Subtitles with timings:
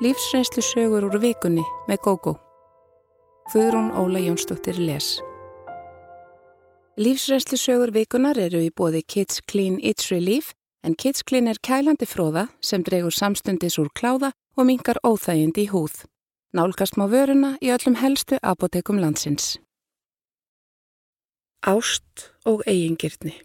[0.00, 2.32] Lífsreynslu sögur úr vikunni með GóGó.
[3.52, 5.18] Guðrún Óla Jónsdóttir les.
[6.96, 12.08] Lífsreynslu sögur vikunar eru í bóði Kids Clean It's Relief en Kids Clean er kælandi
[12.08, 16.06] fróða sem dregur samstundis úr kláða og mingar óþægind í húð.
[16.56, 19.58] Nálgast má vöruna í öllum helstu apotekum landsins.
[21.60, 23.36] Ást og eigingirtni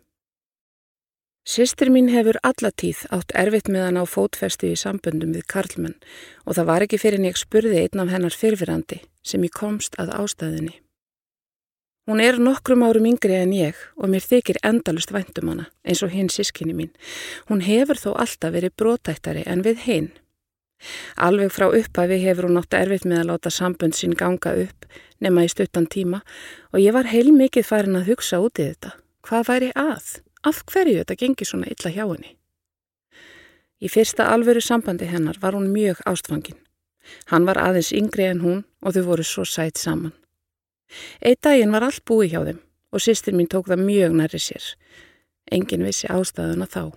[1.46, 5.94] Sistir mín hefur allatíð átt erfitt með hann á fótfestu í samböndum við Karlmann
[6.42, 9.94] og það var ekki fyrir en ég spurði einn af hennar fyrfirandi sem ég komst
[10.02, 10.74] að ástæðinni.
[12.10, 16.18] Hún er nokkrum árum yngri en ég og mér þykir endalust væntum hana eins og
[16.18, 16.92] hinn sískinni mín.
[17.46, 20.12] Hún hefur þó alltaf verið brótættari en við hinn.
[21.14, 24.90] Alveg frá upphafi hefur hún átt erfitt með að láta sambönd sín ganga upp
[25.22, 26.26] nema í stuttan tíma
[26.74, 28.98] og ég var heilmikið farin að hugsa út í þetta.
[29.22, 30.16] Hvað væri að?
[30.46, 32.36] Af hverju þetta gengi svona illa hjá henni.
[33.84, 36.58] Í fyrsta alveru sambandi hennar var hún mjög ástfangin.
[37.30, 40.14] Hann var aðeins yngri en hún og þau voru svo sætt saman.
[41.22, 42.62] Eitt daginn var allt búi hjá þeim
[42.96, 44.66] og sýstir mín tók það mjög næri sér.
[45.52, 46.96] Engin vissi ástæðuna þá.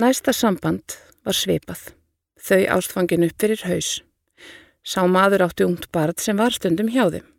[0.00, 1.92] Næsta samband var sveipað.
[2.40, 4.00] Þau ástfangin upp fyrir haus.
[4.86, 7.35] Sá maður átti ungt barð sem var stundum hjá þeim.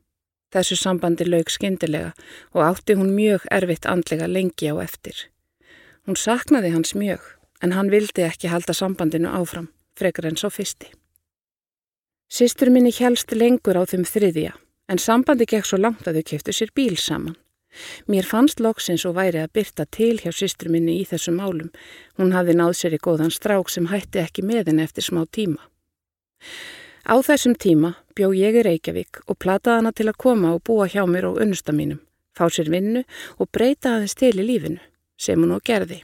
[0.57, 2.13] Þessu sambandi laug skindilega
[2.55, 5.27] og átti hún mjög erfitt andlega lengi á eftir.
[6.09, 7.21] Hún saknaði hans mjög
[7.61, 10.89] en hann vildi ekki halda sambandinu áfram, frekar en svo fyrsti.
[12.27, 14.55] Sistur minni helst lengur á þeim þriðja
[14.89, 17.37] en sambandi gekk svo langt að þau keftu sér bíl saman.
[18.09, 21.69] Mér fannst loksins og væri að byrta til hjá sistur minni í þessum málum.
[22.17, 25.61] Hún hafði náð sér í góðan strák sem hætti ekki með henni eftir smá tíma.
[27.07, 30.89] Á þessum tíma bjó ég í Reykjavík og plataði hana til að koma og búa
[30.91, 32.01] hjá mér og unnusta mínum,
[32.35, 33.05] fá sér vinnu
[33.39, 34.81] og breyta aðeins til í lífinu,
[35.15, 36.01] sem hún og gerði.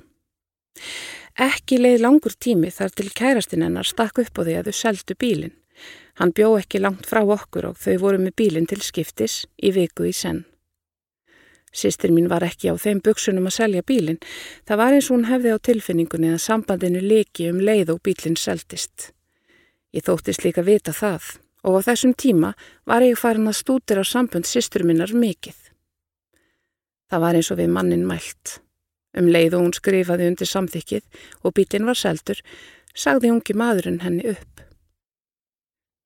[1.43, 5.17] Ekki leið langur tími þar til kærastinn hennar stakk upp á því að þau seldu
[5.19, 5.55] bílinn.
[6.21, 10.05] Hann bjó ekki langt frá okkur og þau voru með bílinn til skiptis í viku
[10.07, 10.45] í senn.
[11.73, 14.21] Sistir mín var ekki á þeim buksunum að selja bílinn.
[14.69, 18.37] Það var eins og hún hefði á tilfinningunni að sambandinu leki um leið og bílinn
[18.37, 19.09] seldist.
[19.93, 22.53] Ég þóttist líka vita það og á þessum tíma
[22.89, 25.55] var ég farin að stútir á sambund sýstur minnar mikið.
[27.13, 28.59] Það var eins og við mannin mælt.
[29.13, 31.03] Um leið og hún skrifaði undir samþykkið
[31.45, 32.39] og bílinn var seldur,
[32.97, 34.63] sagði ungi maðurinn henni upp.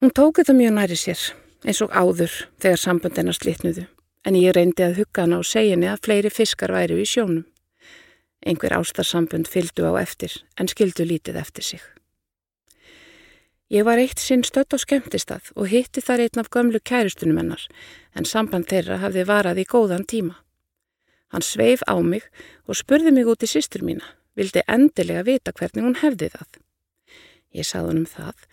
[0.03, 1.21] Hún tók þetta mjög næri sér,
[1.63, 3.87] eins og áður þegar sambundina slitnuðu,
[4.27, 7.45] en ég reyndi að hugga hana og segja henni að fleiri fiskar væri í sjónum.
[8.45, 11.96] Einhver ástarsambund fylgdu á eftir, en skildu lítið eftir sig.
[13.67, 17.65] Ég var eitt sinn stött á skemmtistað og hitti þar einn af gömlu kæristunum hennar
[18.15, 20.37] en samband þeirra hafði varað í góðan tíma.
[21.35, 22.23] Hann sveif á mig
[22.63, 24.07] og spurði mig út í sýstur mína,
[24.39, 26.47] vildi endilega vita hvernig hún hefði það.
[27.51, 28.47] Ég sað hann um það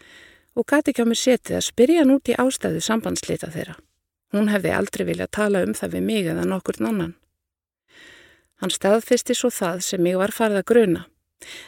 [0.58, 3.78] og gati ekki á mig setið að spyrja hann út í ástæðu sambandslita þeirra.
[4.34, 7.14] Hún hefði aldrei viljað tala um það við mig eða nokkur annan.
[8.58, 11.06] Hann staðfisti svo það sem ég var farið að gruna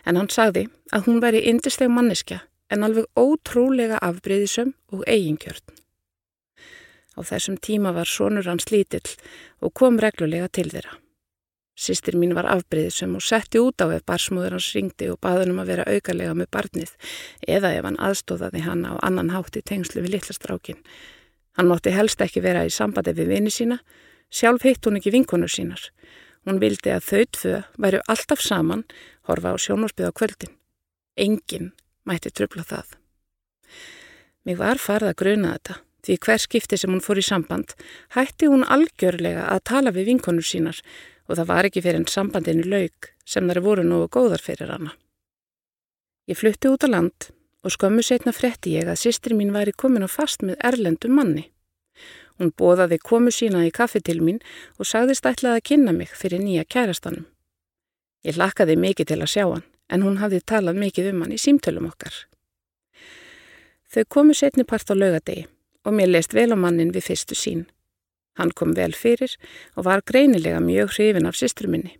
[0.02, 5.74] en hann sagði að hún væri indisteg manneskja en alveg ótrúlega afbreyðisum og eiginkjörn.
[7.16, 9.16] Á þessum tíma var sonur hans lítill
[9.64, 10.98] og kom reglulega til þeirra.
[11.76, 15.52] Sistir mín var afbreyðisum og setti út á ef barsmúður hans ringdi og baði hann
[15.52, 16.92] um að vera aukarlega með barnið
[17.56, 20.80] eða ef hann aðstóðaði hann á annan hátt í tengslu við litlastrákin.
[21.56, 23.80] Hann mótti helst ekki vera í sambandi við vini sína,
[24.32, 25.80] sjálf hitt hún ekki vinkonur sínar.
[26.48, 28.84] Hún vildi að þau tvö væru alltaf saman,
[29.28, 30.56] horfa á sjónarspið á kvöldin.
[31.16, 31.72] Engin
[32.06, 32.94] mætti tröfla það.
[34.46, 37.74] Mér var farð að gruna þetta, því hver skipti sem hún fór í samband
[38.14, 40.78] hætti hún algjörlega að tala við vinkonur sínar
[41.26, 44.94] og það var ekki fyrir en sambandinu laug sem þar voru nógu góðar fyrir hana.
[46.30, 47.30] Ég flutti út á land
[47.66, 51.48] og skömmu setna fretti ég að sýstri mín væri komin á fast með erlendu manni.
[52.38, 54.38] Hún bóðaði komu sína í kaffi til mín
[54.78, 57.26] og sagðist ætlaði að kynna mig fyrir nýja kærastanum.
[58.22, 61.40] Ég lakkaði mikið til að sjá hann en hún hafði talað mikið um hann í
[61.40, 62.14] símtölum okkar.
[63.92, 65.46] Þau komu setni part á laugadegi
[65.86, 67.66] og mér leist vel á mannin við fyrstu sín.
[68.36, 69.36] Hann kom vel fyrir
[69.76, 71.94] og var greinilega mjög hrifin af systru minni.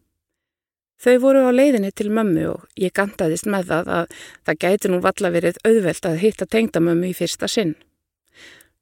[1.01, 4.15] Þau voru á leiðinni til mömmu og ég gandaðist með það að
[4.49, 7.75] það gæti nú valla verið auðvelt að hitta tengdamömmu í fyrsta sinn.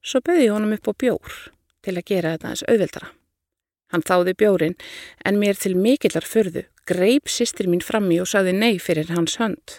[0.03, 1.39] Svo böði honum upp á bjór
[1.83, 3.11] til að gera þetta eins auðveldara.
[3.93, 4.79] Hann þáði bjórin
[5.25, 9.79] en mér til mikillar förðu greip sýstir mín frammi og saði nei fyrir hans hönd.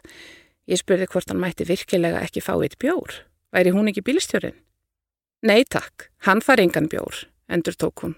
[0.66, 3.22] Ég spurði hvort hann mætti virkilega ekki fá eitt bjór.
[3.54, 4.58] Væri hún ekki bílstjórin?
[5.46, 8.16] Nei takk, hann far engan bjór, endur tók hún.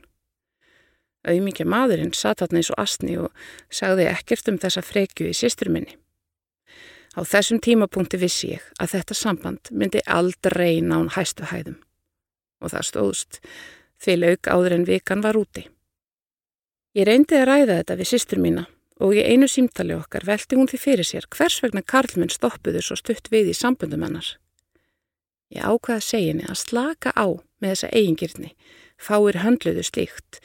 [1.27, 3.33] Auðmíkja maðurinn satt hann eins og astni og
[3.67, 5.97] sagði ekkert um þessa frekju í sýstur minni.
[7.17, 11.81] Á þessum tímapunkti vissi ég að þetta samband myndi aldrei nán hæstu hæðum.
[12.63, 13.41] Og það stóðst,
[13.99, 15.67] því lauk áður en vikan var úti.
[16.95, 18.67] Ég reyndi að ræða þetta við sýstur mína
[18.99, 22.97] og í einu símtali okkar velti hún því fyrir sér hvers vegna Karlminn stoppuður svo
[22.99, 24.33] stutt við í sambundum hennar.
[25.53, 27.27] Ég ákvaði að segja henni að slaka á
[27.61, 28.49] með þessa eigingirni,
[28.97, 30.41] fáir höndluðu slíkt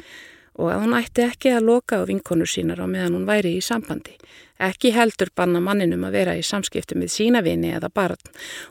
[0.53, 3.65] og að hún ætti ekki að loka á vinkonur sínar á meðan hún væri í
[3.65, 4.19] sambandi,
[4.61, 8.21] ekki heldur banna manninum að vera í samskiptu með sína vini eða barn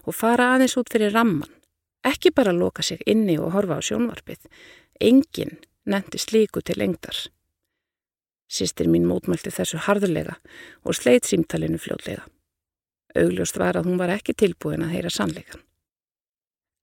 [0.05, 1.49] og fara aðeins út fyrir ramman,
[2.05, 4.45] ekki bara loka sig inni og horfa á sjónvarpið,
[5.01, 5.57] enginn
[5.89, 7.17] nefndi slíku til lengdar.
[8.51, 10.35] Sistir mín mótmælti þessu harðulega
[10.83, 12.25] og sleit símtalinu fljótlega.
[13.15, 15.61] Augljóst var að hún var ekki tilbúin að heyra sannleikan.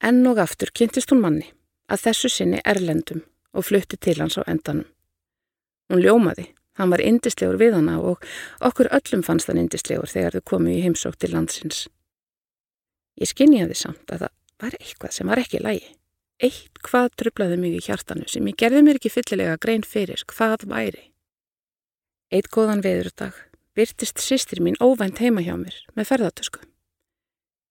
[0.04, 1.50] Enn og aftur kynntist hún manni
[1.92, 4.86] að þessu sinni erlendum og flutti til hans á endanum.
[5.92, 6.46] Hún ljómaði,
[6.78, 8.24] hann var indislegur við hana og
[8.64, 11.86] okkur öllum fannst hann indislegur þegar þau komu í heimsók til landsins.
[13.18, 15.94] Ég skinniði samt að það var eitthvað sem var ekki lægi.
[16.38, 20.68] Eitt hvað trublaði mig í hjartanu sem ég gerði mér ekki fyllilega grein fyrir hvað
[20.70, 21.08] væri.
[22.28, 23.32] Eitt góðan veðurdag
[23.72, 26.60] byrtist sýstir mín óvænt heima hjá mér með ferðartösku.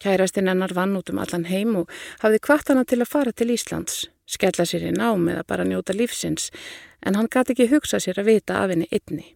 [0.01, 1.93] Kærastinn hennar vann út um allan heim og
[2.23, 5.93] hafði kvart hana til að fara til Íslands, skella sér í nám eða bara njóta
[5.93, 6.49] lífsins,
[7.05, 9.27] en hann gæti ekki hugsa sér að vita af henni einni.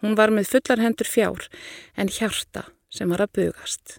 [0.00, 1.50] Hún var með fullar hendur fjár
[1.92, 3.98] en hjarta sem var að bugast.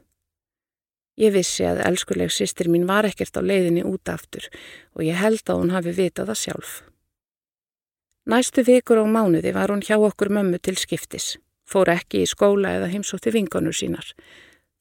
[1.21, 4.49] Ég vissi að elskuleg sýstir mín var ekkert á leiðinni út aftur
[4.97, 6.79] og ég held að hún hafi vitað það sjálf.
[8.29, 12.75] Næstu vikur og mánuði var hún hjá okkur mömmu til skiptis, fór ekki í skóla
[12.77, 14.05] eða heimsótti vingonur sínar.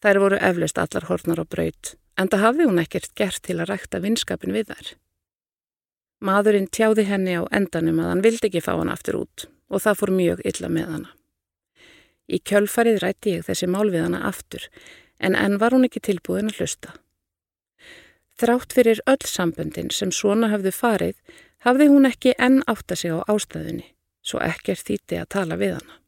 [0.05, 3.73] Þær voru eflust allar hornar á braut, en það hafði hún ekkert gert til að
[3.73, 4.93] rækta vinskapin við þær.
[6.21, 10.01] Maðurinn tjáði henni á endanum að hann vildi ekki fá hann aftur út og það
[10.01, 11.11] fór mjög illa með hana.
[12.29, 14.67] Í kjölfarið rætti ég þessi mál við hana aftur,
[15.19, 16.93] en enn var hún ekki tilbúin að hlusta.
[18.41, 21.17] Þrátt fyrir öll samböndin sem svona hafðu farið,
[21.65, 23.87] hafði hún ekki enn átta sig á ástæðunni,
[24.23, 25.99] svo ekkert þýtti að tala við hana.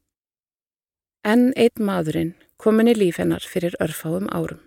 [1.23, 4.61] Enn einn maðurinn komin í líf hennar fyrir örfáum árum.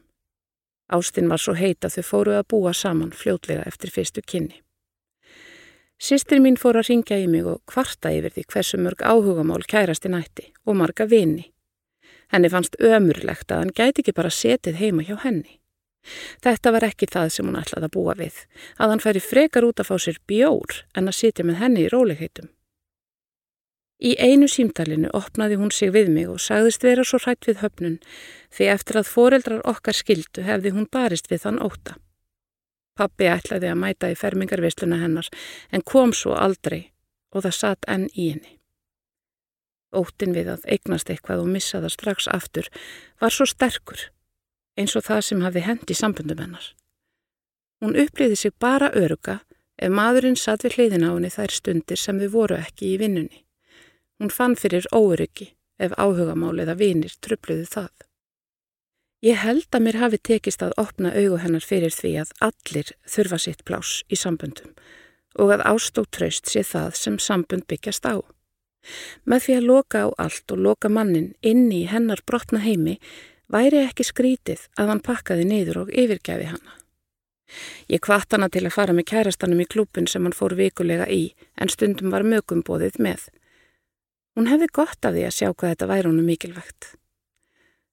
[0.93, 4.63] Ástinn var svo heit að þau fóru að búa saman fljótlega eftir fyrstu kynni.
[5.99, 10.11] Sistir mín fór að ringja í mig og kvarta yfir því hversu mörg áhugamál kærasti
[10.13, 11.49] nætti og marga vini.
[12.31, 15.59] Henni fannst ömurlegt að hann gæti ekki bara setið heima hjá henni.
[16.45, 18.43] Þetta var ekki það sem hún ætlaði að búa við,
[18.79, 21.91] að hann færi frekar út að fá sér bjór en að sitja með henni í
[21.93, 22.51] rólegheitum.
[23.97, 28.01] Í einu símtalinu opnaði hún sig við mig og sagðist vera svo hrætt við höfnun
[28.53, 31.97] því eftir að foreldrar okkar skildu hefði hún barist við þann óta.
[32.97, 35.31] Pappi ætlaði að mæta í fermingarvisluna hennar
[35.73, 36.91] en kom svo aldrei
[37.33, 38.53] og það satt enn í henni.
[39.97, 42.69] Ótin við að eignast eitthvað og missa það strax aftur
[43.23, 44.11] var svo sterkur
[44.77, 46.71] eins og það sem hafi hendi sambundum hennar.
[47.83, 49.41] Hún upplýði sig bara öruga
[49.77, 53.45] ef maðurinn satt við hliðina á henni þær stundir sem þau voru ekki í vinnunni.
[54.21, 57.93] Hún fann fyrir óöryggi ef áhugamálið að vinir tröfluðu það.
[59.25, 63.39] Ég held að mér hafi tekist að opna augu hennar fyrir því að allir þurfa
[63.41, 64.75] sitt plás í sambundum
[65.37, 68.25] og að ástótt traust sé það sem sambund byggjast á.
[69.29, 72.97] Með því að loka á allt og loka mannin inni í hennar brotna heimi
[73.53, 76.77] væri ekki skrítið að hann pakkaði niður og yfirgæfi hana.
[77.87, 81.31] Ég kvart hana til að fara með kærastanum í klúpin sem hann fór vikulega í
[81.61, 83.29] en stundum var mögumbóðið með.
[84.37, 86.89] Hún hefði gott af því að sjá hvað þetta væri honum mikilvægt.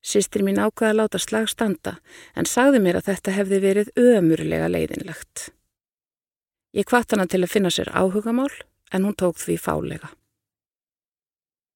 [0.04, 1.94] Sistri mín ákvaði að láta slag standa
[2.36, 5.52] en sagði mér að þetta hefði verið ömurlega leiðinlegt.
[6.74, 8.52] Ég kvart hana til að finna sér áhugamál
[8.92, 10.10] en hún tók því fálega.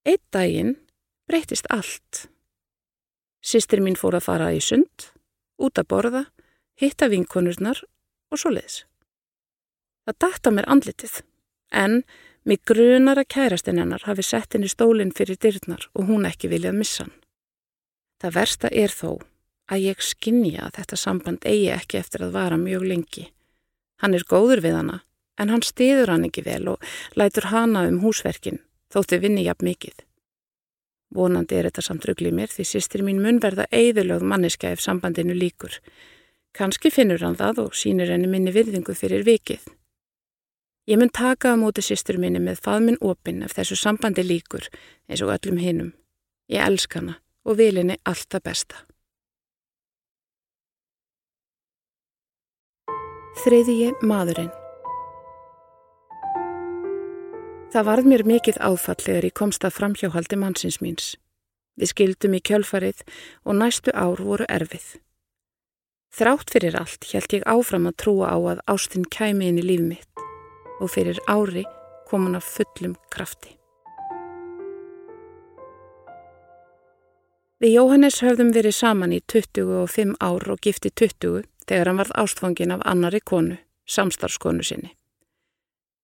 [0.03, 0.75] Eitt daginn
[1.29, 2.25] breytist allt.
[3.47, 5.07] Sistir mín fór að fara í sund,
[5.63, 6.23] út að borða,
[6.75, 7.79] hitta vinkonurnar
[8.27, 8.81] og svo leiðis.
[10.03, 11.13] Það dætt á mér andlitið,
[11.71, 12.01] en
[12.47, 16.75] mig grunar að kærastinn hennar hafi sett henni stólinn fyrir dyrnar og hún ekki viljað
[16.79, 17.15] missa hann.
[18.19, 19.11] Það versta er þó
[19.71, 23.27] að ég skinnja að þetta samband eigi ekki eftir að vara mjög lengi.
[24.01, 25.01] Hann er góður við hana,
[25.39, 26.83] en hann stiður hann ekki vel og
[27.15, 28.59] lætur hana um húsverkin
[28.91, 30.06] þótti vinni jafn mikið.
[31.15, 35.35] Vonandi er þetta samt rugglið mér því sýstir mín mun verða eigðurlögð manniska ef sambandinu
[35.37, 35.77] líkur.
[36.57, 39.63] Kanski finnur hann það og sínir henni minni virðingu fyrir vikið.
[40.87, 44.67] Ég mun taka á móti sýstur minni með faðminn opinn ef þessu sambandi líkur
[45.07, 45.95] eins og öllum hinnum.
[46.51, 48.83] Ég elsk hana og vil henni allt það besta.
[53.43, 54.66] Þriðji maðurinn
[57.67, 61.07] Það varð mér mikið áfall þegar ég komst að framhjáhaldi mannsins míns.
[61.75, 63.01] Við skildum í kjölfarið
[63.43, 64.85] og næstu ár voru erfið.
[66.15, 69.83] Þrátt fyrir allt held ég áfram að trúa á að ástinn kæmi inn í líf
[69.83, 70.23] mitt
[70.79, 71.65] og fyrir ári
[72.07, 73.57] kom hann af fullum krafti.
[77.59, 82.71] Við Jóhannes höfðum verið saman í 25 ár og gifti 20 þegar hann varð ástfangin
[82.71, 83.57] af annari konu,
[83.89, 84.93] samstarfskonu sinni.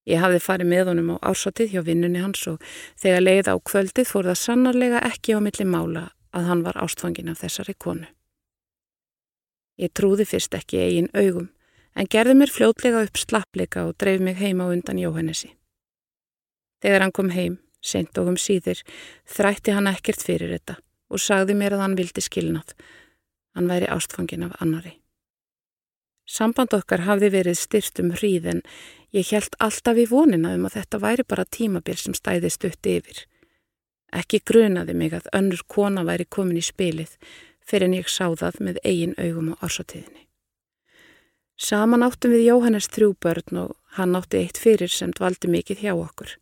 [0.09, 2.63] Ég hafði farið með honum á ársatið hjá vinnunni hans og
[2.99, 6.03] þegar leið á kvöldið fór það sannarlega ekki á milli mála
[6.35, 8.07] að hann var ástfangin af þessari konu.
[9.79, 11.49] Ég trúði fyrst ekki eigin augum
[11.95, 15.53] en gerði mér fljótlega upp slappleika og dreif mig heima undan Jóhannesi.
[16.83, 18.81] Þegar hann kom heim, sent og um síðir,
[19.29, 20.79] þrætti hann ekkert fyrir þetta
[21.13, 22.73] og sagði mér að hann vildi skilnað.
[23.53, 24.97] Hann væri ástfangin af annari.
[26.25, 28.61] Samband okkar hafði verið styrt um hríð en
[29.11, 33.23] ég held alltaf í vonina um að þetta væri bara tímabil sem stæði stutti yfir.
[34.13, 37.17] Ekki grunaði mig að önnur kona væri komin í spilið
[37.63, 40.23] fyrir en ég sá það með eigin augum á ársatíðinni.
[41.59, 45.93] Saman áttum við Jóhannes þrjú börn og hann átti eitt fyrir sem dvaldi mikið hjá
[45.93, 46.37] okkur.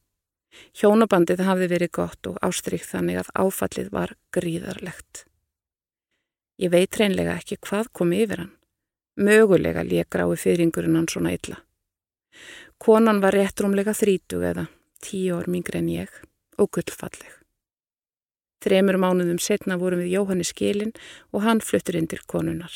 [0.78, 5.26] Hjónabandið hafði verið gott og ástrykk þannig að áfallið var gríðarlegt.
[6.62, 8.56] Ég veit reynlega ekki hvað kom yfir hann.
[9.16, 11.58] Mögulega lék grái fyrringurinn hann svona illa.
[12.78, 14.68] Konan var réttrumlega þrítug eða
[15.04, 16.10] tíu ár mingri en ég
[16.58, 17.42] og gullfalleg.
[18.62, 20.94] Þremur mánuðum setna vorum við Jóhanni skilin
[21.34, 22.72] og hann fluttur inn til konunar.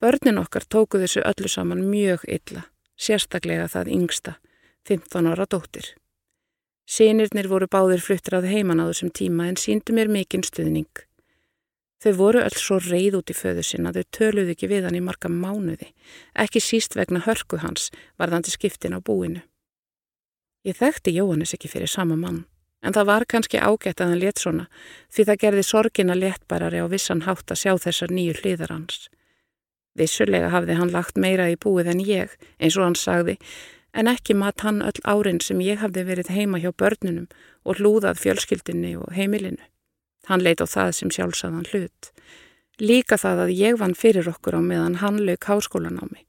[0.00, 2.64] Börnin okkar tóku þessu öllu saman mjög illa,
[2.96, 4.38] sérstaklega það yngsta,
[4.88, 5.94] 15 ára dóttir.
[6.84, 10.90] Sýnirnir voru báðir fluttur að heiman á þessum tíma en síndu mér mikinn stuðning.
[12.02, 15.02] Þau voru öll svo reið út í föðu sinna, þau töluðu ekki við hann í
[15.04, 15.92] marga mánuði,
[16.34, 19.44] ekki síst vegna hörku hans varðandi skiptin á búinu.
[20.64, 22.44] Ég þekkti Jóhannes ekki fyrir sama mann,
[22.84, 24.66] en það var kannski ágætt að hann létt svona,
[25.12, 29.08] því það gerði sorgina léttbærari á vissan hátt að sjá þessar nýju hliðar hans.
[29.94, 33.36] Vissulega hafði hann lagt meira í búið en ég, eins og hann sagði,
[33.94, 37.28] en ekki mat hann öll árin sem ég hafði verið heima hjá börnunum
[37.64, 39.62] og hlúðað fjölskyldinni og heimilinu.
[40.28, 42.12] Hann leit á það sem sjálfsagðan hlut.
[42.80, 46.24] Líka það að ég vann fyrir okkur á meðan hann lauk háskólan á mig.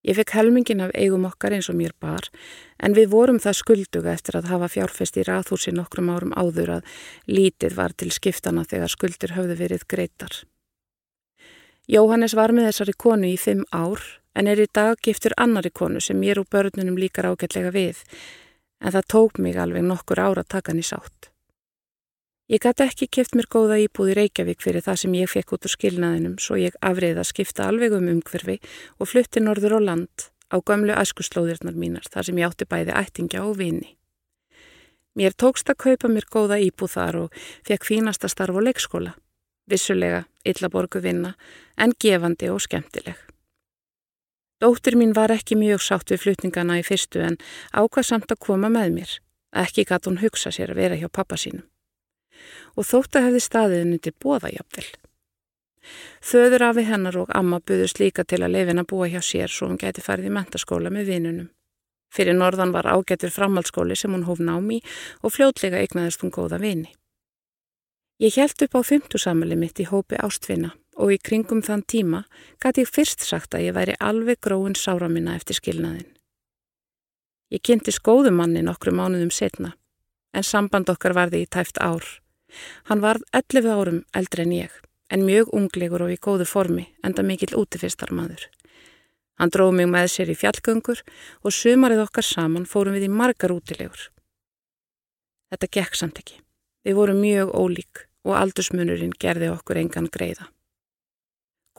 [0.00, 2.24] Ég fekk helmingin af eigum okkar eins og mér bar,
[2.80, 6.94] en við vorum það skulduga eftir að hafa fjárfest í rathúsi nokkrum árum áður að
[7.28, 10.32] lítið var til skiptana þegar skuldur höfðu verið greitar.
[11.90, 14.00] Jóhannes var með þessari konu í fimm ár,
[14.32, 18.00] en er í dag giftur annari konu sem ég og börnunum líkar ágætlega við,
[18.80, 21.29] en það tók mig alveg nokkur ára að taka hann í sátt.
[22.50, 25.66] Ég gæti ekki keft mér góða íbúð í Reykjavík fyrir það sem ég fekk út
[25.68, 28.56] úr skilnaðinum svo ég afrið að skipta alveg um umhverfi
[28.98, 33.44] og flutti norður á land á gömlu æskuslóðirnar mínar þar sem ég átti bæði ættingja
[33.46, 33.94] og vini.
[35.14, 37.40] Mér tókst að kaupa mér góða íbúð þar og
[37.70, 39.14] fekk fínasta starf á leikskóla.
[39.70, 41.36] Vissulega, illa borgu vinna,
[41.78, 43.14] en gefandi og skemmtileg.
[44.58, 47.38] Dóttir mín var ekki mjög sátt við flutningana í fyrstu en
[47.70, 49.20] ákvað samt að koma með mér.
[49.54, 51.70] Ekki gæti hún hugsa sér að vera hjá pappa sínum
[52.76, 54.88] og þótt að hefði staðiðinu til bóðajafvel.
[56.20, 59.70] Þöður afi hennar og amma buðust líka til að lefin að búa hjá sér svo
[59.70, 61.48] hún gæti farið í mentaskóla með vinunum.
[62.10, 64.80] Fyrir norðan var ágættur framhaldsskóli sem hún hóf námi
[65.22, 66.90] og fljótlega eignaðist hún góða vini.
[68.20, 72.24] Ég held upp á fymtusamali mitt í hópi ástvinna og í kringum þann tíma
[72.60, 76.10] gæti ég fyrst sagt að ég væri alveg gróin sára minna eftir skilnaðin.
[77.50, 79.72] Ég kynnti skóðumanni nokkru mánuðum setna
[80.36, 82.04] en samband okkar varði í tæft ár
[82.88, 84.70] Hann varð 11 árum eldri en ég,
[85.10, 88.46] en mjög unglegur og í góðu formi, enda mikill útifistar maður.
[89.40, 91.00] Hann dróð mig með sér í fjallgöngur
[91.40, 94.10] og sumarið okkar saman fórum við í margar útilegur.
[95.50, 96.40] Þetta gekk samt ekki.
[96.84, 100.50] Við vorum mjög ólík og aldursmunurinn gerði okkur engan greiða.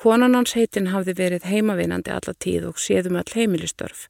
[0.01, 4.07] Konan hans heitin hafði verið heimavinandi alla tíð og séðum all heimilistörf.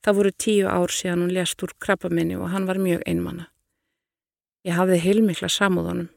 [0.00, 3.50] Það voru tíu ár síðan hún lest úr krabbaminni og hann var mjög einmanna.
[4.66, 6.08] Ég hafði heilmikla samúðunum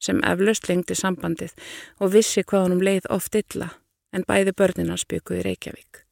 [0.00, 1.52] sem eflaust lengti sambandið
[2.00, 3.68] og vissi hvað honum leið oft illa
[4.16, 6.04] en bæði börnina spjökuði Reykjavík.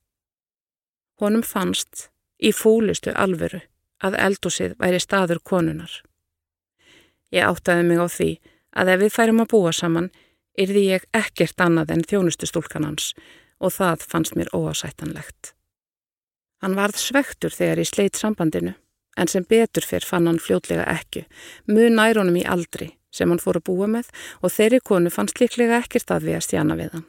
[1.23, 3.62] Honum fannst í fúlustu alvöru
[4.04, 5.90] að eldúsið væri staður konunar.
[7.35, 8.30] Ég áttaði mig á því
[8.78, 10.11] að ef við færum að búa saman
[10.61, 13.14] yrði ég ekkert annað en þjónustu stúlkan hans
[13.59, 15.54] og það fannst mér óásættanlegt.
[16.62, 18.76] Hann varð svektur þegar ég sleitt sambandinu
[19.19, 21.27] en sem betur fyrr fann hann fljótlega ekki,
[21.67, 24.11] mun nær honum í aldri sem hann fór að búa með
[24.43, 27.07] og þeirri konu fannst líklega ekkert að við að stjana við hann.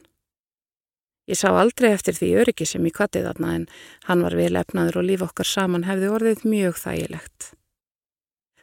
[1.30, 3.66] Ég sá aldrei eftir því öryggi sem ég kvattið þarna en
[4.08, 7.50] hann var vel efnaður og líf okkar saman hefði orðið mjög þægilegt.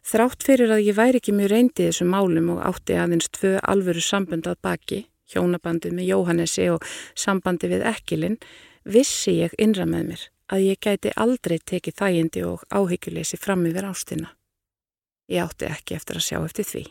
[0.08, 4.04] Þrátt fyrir að ég væri ekki mjög reyndið þessum málum og átti aðeins tvö alvöru
[4.04, 8.40] sambund að baki, hjónabandið með Jóhannesi og sambandi við Ekkilinn,
[8.88, 13.88] vissi ég innra með mér að ég gæti aldrei tekið þægindi og áhyggjuleysi fram yfir
[13.90, 14.30] ástina.
[15.28, 16.84] Ég átti ekki eftir að sjá eftir því.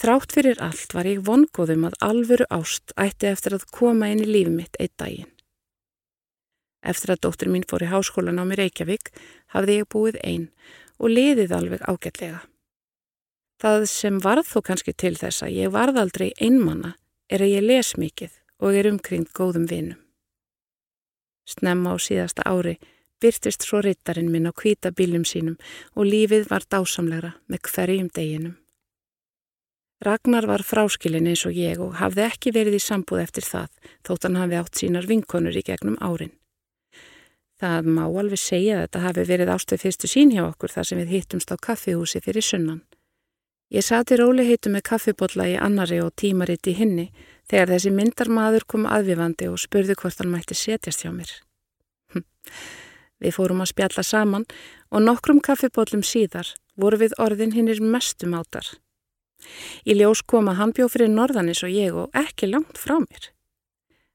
[0.00, 4.28] Þrátt fyrir allt var ég vongóðum að alvöru ást ætti eftir að koma inn í
[4.28, 5.32] lífið mitt eitt daginn.
[6.80, 9.10] Eftir að dóttur mín fór í háskólan á mér Reykjavík
[9.52, 10.46] hafði ég búið einn
[10.96, 12.40] og liðið alveg ágætlega.
[13.60, 16.94] Það sem varð þó kannski til þess að ég varð aldrei einmanna
[17.28, 19.98] er að ég les mikið og er umkring góðum vinum.
[21.50, 22.78] Snemma á síðasta ári
[23.20, 25.58] byrtist svo rittarinn minn á hvita bílum sínum
[25.96, 28.56] og lífið var dásamlegra með hverjum deginum.
[30.00, 34.26] Ragnar var fráskilin eins og ég og hafði ekki verið í sambúð eftir það þótt
[34.26, 36.32] hann hafi átt sínar vinkonur í gegnum árin.
[37.60, 41.02] Það má alveg segja að þetta hafi verið ástöð fyrstu sín hjá okkur þar sem
[41.02, 42.80] við hittumst á kaffihúsi fyrir sunnan.
[43.70, 47.10] Ég sati róli heitu með kaffibotla í annari og tímaritt í hinni
[47.50, 51.32] þegar þessi myndarmadur kom aðvifandi og spurði hvort hann mætti setjast hjá mér.
[52.14, 52.26] Hm.
[53.20, 54.46] Við fórum að spjalla saman
[54.90, 58.66] og nokkrum kaffibotlum síðar voru við orðin hinnir mestum átar.
[59.88, 63.30] Í ljós kom að hann bjóð fyrir norðanis og ég og ekki langt frá mér.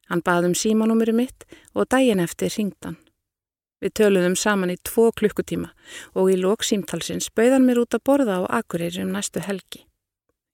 [0.10, 3.00] Hann bað um símanúmuru mitt og daginn eftir ringdan.
[3.82, 5.72] Við töluðum saman í tvo klukkutíma
[6.14, 9.84] og í lóksímtalsins bauðan mér út að borða á Akureyri um næstu helgi.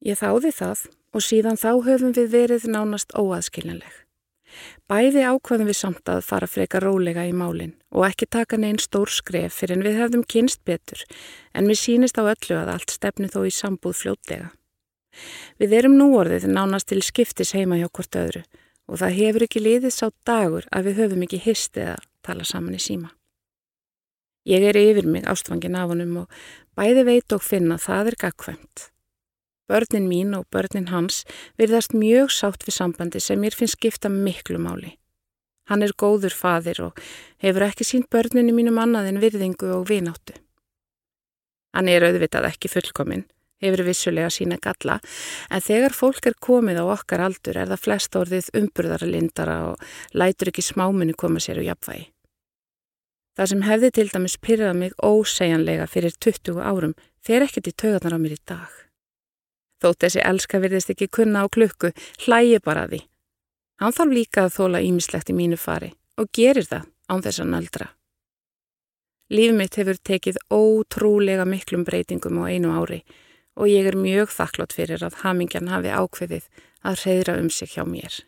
[0.02, 3.92] Ég þáði það og síðan þá höfum við verið nánast óaðskiljanleg.
[4.92, 9.12] Bæði ákvaðum við samt að fara freka rólega í málinn og ekki taka neinn stór
[9.12, 11.06] skref fyrir en við hefðum kynst betur
[11.56, 14.52] en mér sínist á öllu að allt stefni þó í sambúð fljótlega.
[15.60, 18.44] Við erum nú orðið nánast til skiptis heima hjá hvort öðru
[18.92, 22.76] og það hefur ekki liðið sá dagur að við höfum ekki histið að tala saman
[22.76, 23.12] í síma.
[24.48, 26.42] Ég er yfir mig ástfangin af honum og
[26.76, 28.91] bæði veit og finna það er gagkvæmt.
[29.72, 31.24] Börnin mín og börnin hans
[31.60, 34.98] virðast mjög sátt við sambandi sem mér finnst skipta miklu máli.
[35.72, 36.98] Hann er góður fadir og
[37.40, 40.36] hefur ekki sínt börninu mínum annað en virðingu og vináttu.
[41.72, 43.24] Hann er auðvitað ekki fullkominn,
[43.64, 44.98] hefur vissulega sína galla,
[45.48, 50.52] en þegar fólk er komið á okkar aldur er það flest orðið umburðarlindara og lætur
[50.52, 52.10] ekki smáminu koma sér á jafnvægi.
[53.40, 58.20] Það sem hefði til dæmis pyrrað mig ósegjanlega fyrir 20 árum fer ekkert í tögarnar
[58.20, 58.91] á mér í dag.
[59.82, 61.92] Þótt þessi elska virðist ekki kunna á klukku,
[62.26, 63.02] hlægi bara því.
[63.82, 65.92] Hann þarf líka að þóla ímislegt í mínu fari
[66.22, 67.88] og gerir það án þess að nöldra.
[69.32, 73.02] Líf mitt hefur tekið ótrúlega miklum breytingum á einu ári
[73.58, 76.52] og ég er mjög þakklátt fyrir að hamingjan hafi ákveðið
[76.86, 78.22] að reyðra um sig hjá mér.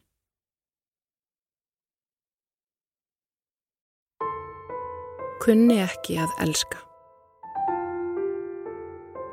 [5.43, 6.92] kunni ekki að elska.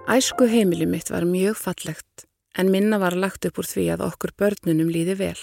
[0.08, 2.24] Æsku heimili mitt var mjög fallegt
[2.56, 5.40] en minna var lagt upp úr því að okkur börnunum líði vel.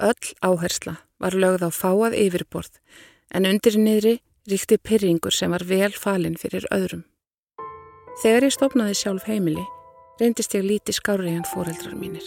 [0.00, 2.76] Öll áhersla var lögð á fáað yfirborð
[3.32, 4.18] en undir niðri
[4.50, 7.04] ríkti pyrringur sem var vel falinn fyrir öðrum.
[8.22, 9.64] Þegar ég stopnaði sjálf heimili
[10.20, 12.24] reyndist ég líti skári en fóreldrar mínir.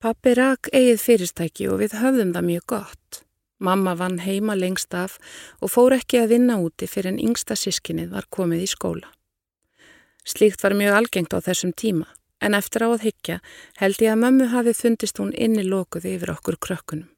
[0.00, 3.20] Pappi rak eigið fyrirstæki og við höfðum það mjög gott.
[3.60, 5.18] Mamma vann heima lengst af
[5.60, 9.10] og fór ekki að vinna úti fyrir en yngsta sískinnið var komið í skóla.
[10.24, 12.06] Slíkt var mjög algengt á þessum tíma,
[12.40, 13.40] en eftir á að higgja
[13.80, 17.10] held ég að mömmu hafi fundist hún inni lokuð yfir okkur krökkunum.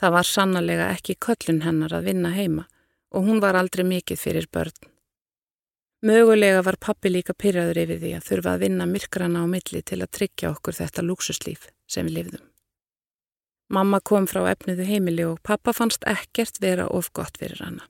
[0.00, 2.68] Það var sannlega ekki köllun hennar að vinna heima
[3.10, 4.78] og hún var aldrei mikið fyrir börn.
[6.06, 9.98] Mögulega var pappi líka pyrraður yfir því að þurfa að vinna myrkrana á milli til
[10.00, 12.49] að tryggja okkur þetta lúksuslíf sem við lifðum.
[13.70, 17.86] Mamma kom frá efnuðu heimili og pappa fannst ekkert vera of gott fyrir hana.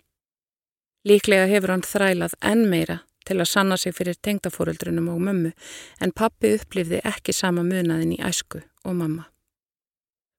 [1.09, 5.53] Líklega hefur hann þrælað enn meira til að sanna sig fyrir tengdafóruldrunum og mömmu
[6.05, 9.25] en pappi upplifði ekki sama munaðin í æsku og mamma.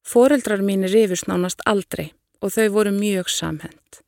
[0.06, 4.02] Fóruldrar mínir rifust nánast aldrei og þau voru mjög samhend.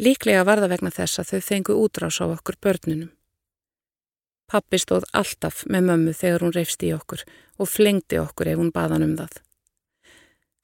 [0.00, 3.12] Líklega var það vegna þess að þau fengu útrás á okkur börnunum.
[4.48, 7.24] Pappi stóð alltaf með mömmu þegar hún reyfst í okkur
[7.58, 9.40] og flengdi okkur ef hún baðan um það.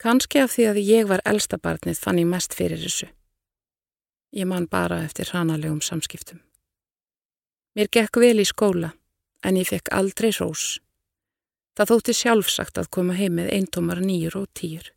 [0.02, 3.06] Kanski af því að ég var elsta barnið fann ég mest fyrir þessu.
[4.34, 6.40] Ég man bara eftir hanalegum samskiptum.
[7.78, 8.90] Mér gekk vel í skóla,
[9.46, 10.80] en ég fekk aldrei rós.
[11.78, 14.90] Það þótti sjálfsagt að koma heim með eintómar nýjur og týjur.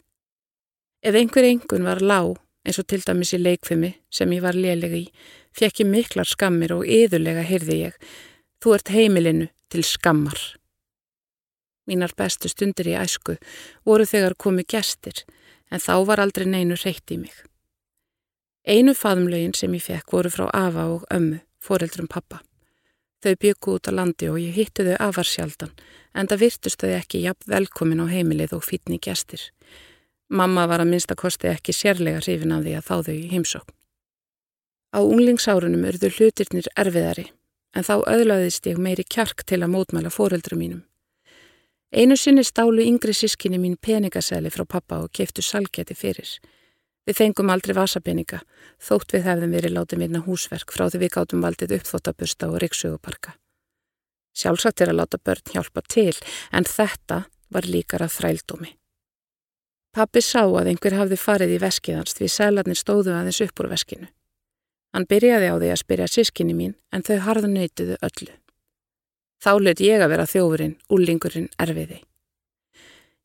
[1.06, 2.34] Ef einhver engun var lág,
[2.66, 5.06] eins og til dæmis í leikfimi sem ég var lélega í,
[5.54, 8.00] fekk ég miklar skammir og yðurlega heyrði ég,
[8.58, 10.40] þú ert heimilinu til skammar.
[11.86, 13.38] Mínar bestu stundir í æsku
[13.86, 15.26] voru þegar komu gestir
[15.72, 17.36] en þá var aldrei neinu reytt í mig.
[18.66, 22.42] Einu faðumlögin sem ég fekk voru frá Afa og ömmu, foreldrum pappa.
[23.22, 25.74] Þau byggu út á landi og ég hitti þau afarsjaldan,
[26.18, 29.42] en það virtust þau ekki jafn velkomin á heimilið og fítni gestir.
[30.30, 33.74] Mamma var að minnstakosti ekki sérlega hrifin af því að þá þau í heimsókn.
[34.98, 37.30] Á unglingsárunum urðu hlutirnir erfiðari,
[37.76, 40.84] en þá öðlaðist ég meiri kjark til að mótmæla foreldrum mínum.
[41.96, 46.28] Einu sinni stálu yngri sískinni mín peningasæli frá pappa og keftu salgjati fyrir.
[47.08, 48.42] Við fengum aldrei vasapeninga,
[48.84, 53.38] þótt við hefðum verið látið minna húsverk frá því við gáttum valdið uppþóttabusta og riksuguparka.
[54.36, 56.12] Sjálfsagt er að láta börn hjálpa til,
[56.52, 58.76] en þetta var líkara þrældómi.
[59.96, 64.10] Pappi sá að einhver hafði farið í veskiðans því sælarnir stóðu aðeins upp úr veskinu.
[64.92, 68.36] Hann byrjaði á því að spyrja sískinni mín, en þau harðu nöytuðu öllu.
[69.44, 72.02] Þá löt ég að vera þjófurinn, úlingurinn, erfiði.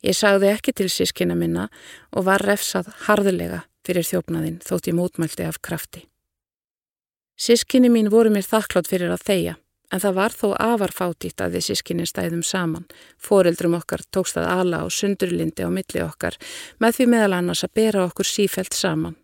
[0.00, 1.68] Ég sagði ekki til sískina minna
[2.16, 6.06] og var refsað harðulega fyrir þjófnaðinn þótt ég mótmælti af krafti.
[7.40, 9.54] Sískinni mín voru mér þakklátt fyrir að þeia,
[9.92, 12.84] en það var þó afarfátít að við sískinni stæðum saman.
[13.16, 16.36] Fóreldrum okkar tókst að ala á sundurlindi á milli okkar
[16.80, 19.16] með því meðal annars að bera okkur sífelt saman.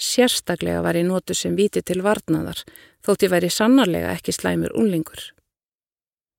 [0.00, 2.64] Sérstaklega var ég nótu sem viti til varnaðar,
[3.04, 5.32] þótt ég væri sannarlega ekki slæmur unlingur.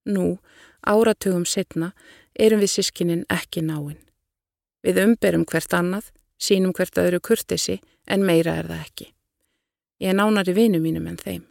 [0.06, 0.40] Nú,
[0.84, 1.94] áratugum setna,
[2.36, 4.00] erum við sískinin ekki náinn.
[4.84, 9.08] Við umberum hvert annað, sínum hvert öðru kurtisi en meira er það ekki.
[10.04, 11.44] Ég er nánari vinu mínum en þeim.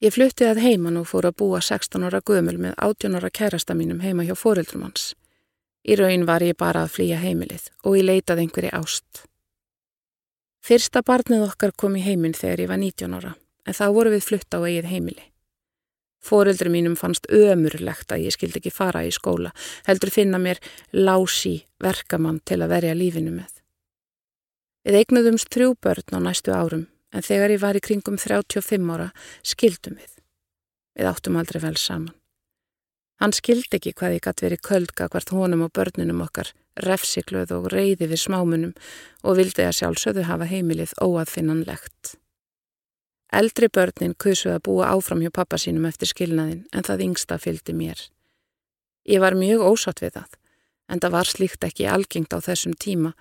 [0.00, 3.76] Ég flutti að heiman og fór að búa 16 ára gömul með 18 ára kærasta
[3.76, 5.14] mínum heima hjá fóreldrum hans.
[5.88, 9.24] Í raun var ég bara að flýja heimilið og ég leitað einhverji ást.
[10.64, 13.32] Fyrsta barnið okkar kom í heiminn þegar ég var 19 ára
[13.66, 15.24] en þá voru við flutta á eigið heimili.
[16.26, 19.52] Fóreldri mínum fannst ömurlegt að ég skildi ekki fara í skóla,
[19.86, 20.58] heldur finna mér
[20.96, 23.52] lási verkamann til að verja lífinu með.
[24.86, 29.08] Við eignuðumst þrjú börn á næstu árum, en þegar ég var í kringum 35 ára
[29.46, 30.12] skildum við.
[30.98, 32.14] Við áttum aldrei vel saman.
[33.20, 36.50] Hann skildi ekki hvað ég gæti verið köldga hvert honum og börnunum okkar,
[36.84, 38.74] refsikluð og reyði við smámunum
[39.24, 42.16] og vildi að sjálfsögðu hafa heimilið óaðfinnanlegt.
[43.36, 47.74] Eldri börnin kusuð að búa áfram hjá pappa sínum eftir skilnaðin en það yngsta fylgdi
[47.76, 47.98] mér.
[49.06, 50.30] Ég var mjög ósatt við það,
[50.88, 53.12] en það var slíkt ekki algengt á þessum tíma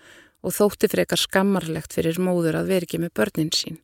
[0.46, 3.82] og þótti frekar skammarlegt fyrir móður að veri ekki með börnin sín.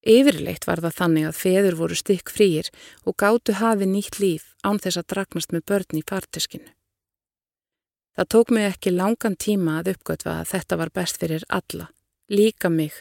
[0.00, 2.70] Yfirleitt var það þannig að feður voru stykk frýir
[3.04, 6.70] og gáttu hafi nýtt líf án þess að dragnast með börn í parteskinu.
[8.16, 11.90] Það tók mig ekki langan tíma að uppgötva að þetta var best fyrir alla,
[12.32, 12.96] líka mig,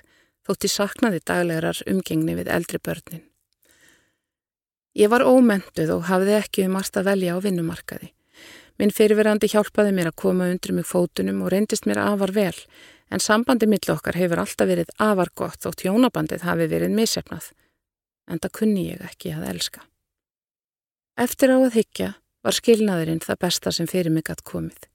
[0.49, 3.25] þótti saknaði daglegarar umgengni við eldri börnin.
[4.97, 8.09] Ég var ómentuð og hafði ekki um margt að velja á vinnumarkaði.
[8.81, 12.55] Minn fyrirverandi hjálpaði mér að koma undir mig fótunum og reyndist mér afar vel,
[13.13, 17.51] en sambandi mill okkar hefur alltaf verið afar gott þótt hjónabandið hafi verið missefnað,
[18.31, 19.83] en það kunni ég ekki að elska.
[21.19, 24.87] Eftir á að higgja var skilnaðurinn það besta sem fyrir mig gætt komið.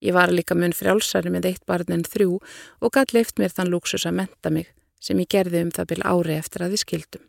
[0.00, 3.72] Ég var líka mun frjálsari með eitt barn en þrjú og gætt leift mér þann
[3.74, 4.70] lúksus að menta mig
[5.04, 7.28] sem ég gerði um það byl ári eftir að við skildum.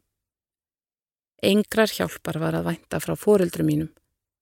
[1.43, 3.91] Engrar hjálpar var að vænta frá fóreldru mínum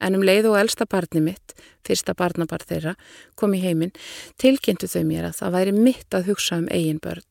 [0.04, 1.54] en um leið og elsta barni mitt,
[1.86, 2.96] fyrsta barnabar þeirra,
[3.39, 3.93] kom í heiminn,
[4.41, 7.26] tilkynntu þau mér að það væri mitt að hugsa um eigin börn,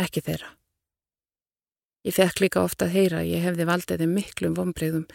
[0.00, 0.54] ekki þeirra.
[2.06, 5.08] Ég fekk líka ofta að heyra að ég hefði valdið þeim miklum vonbreyðum.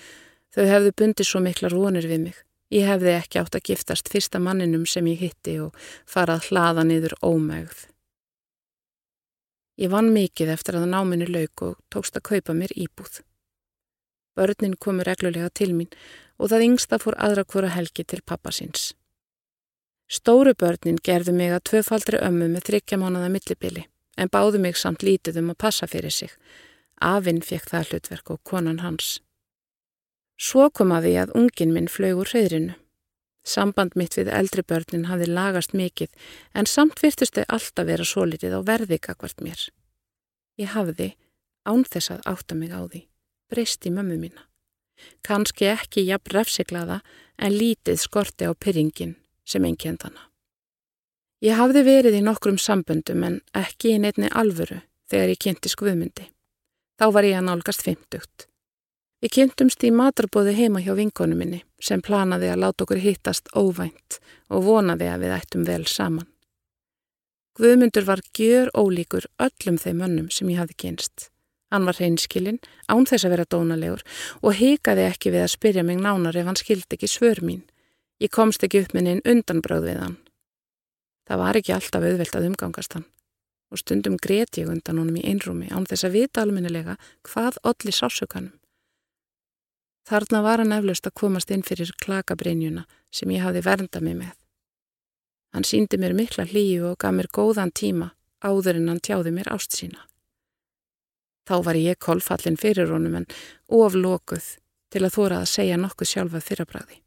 [0.54, 2.38] Þau hefðu bundið svo miklar vonir við mig.
[2.74, 5.74] Ég hefði ekki átt að giftast fyrsta manninum sem ég hitti og
[6.10, 7.88] farað hlaða niður ómægð.
[9.76, 13.20] Ég vann mikið eftir að náminu lauk og tókst að kaupa mér íbúð.
[14.36, 15.92] Börnin komu reglulega til mín
[16.40, 18.94] og það yngsta fór aðra hvora helgi til pappasins.
[20.08, 23.86] Stóru börnin gerðu mig að tvöfaldri ömmu með þryggja mánuða millibili
[24.16, 26.32] en báðu mig samt lítið um að passa fyrir sig.
[27.02, 29.20] Afinn fekk það hlutverk og konan hans.
[30.40, 32.76] Svo kom að því að ungin minn flög úr hreðrinu.
[33.46, 36.10] Samband mitt við eldri börnin hafði lagast mikið
[36.58, 39.68] en samt virtust þau alltaf vera svo litið á verðikakvart mér.
[40.58, 41.14] Ég hafði,
[41.68, 43.06] án þess að átta mig á því,
[43.52, 44.48] breyst í mömmu mína.
[45.22, 47.02] Kanski ekki jafn refsiklaða
[47.38, 50.32] en lítið skorti á pyrringin sem engjend hana.
[51.44, 54.80] Ég hafði verið í nokkrum samböndum en ekki í neittni alvöru
[55.12, 56.30] þegar ég kynnti skvömyndi.
[56.98, 58.48] Þá var ég að nálgast fymtugt.
[59.24, 64.20] Við kynntumst í matarbóði heima hjá vinkonu minni sem planaði að láta okkur hittast óvænt
[64.52, 66.28] og vonaði að við ættum vel saman.
[67.56, 71.30] Guðmundur var gjör ólíkur öllum þeim önnum sem ég hafði kynst.
[71.72, 72.60] Hann var hreinskilinn,
[72.92, 74.04] án þess að vera dónalegur
[74.44, 77.64] og hikaði ekki við að spyrja mig nánar ef hann skildi ekki svör mín.
[78.20, 80.20] Ég komst ekki upp minni en undanbröð við hann.
[81.26, 83.08] Það var ekki alltaf auðvelt að umgangast hann
[83.74, 87.92] og stundum greti ég undan honum í einrúmi án þess að vita alminnilega hvað olli
[87.92, 88.54] sásökanum.
[90.06, 94.36] Þarna var hann eflaust að komast inn fyrir klakabreinjuna sem ég hafði vernda mig með.
[95.56, 98.12] Hann síndi mér mikla hlýju og gaf mér góðan tíma
[98.46, 100.04] áður en hann tjáði mér ást sína.
[101.46, 103.28] Þá var ég kolfallin fyrir honum en
[103.70, 104.46] oflokuð
[104.94, 107.02] til að þóra að segja nokkuð sjálfað fyrrabræði.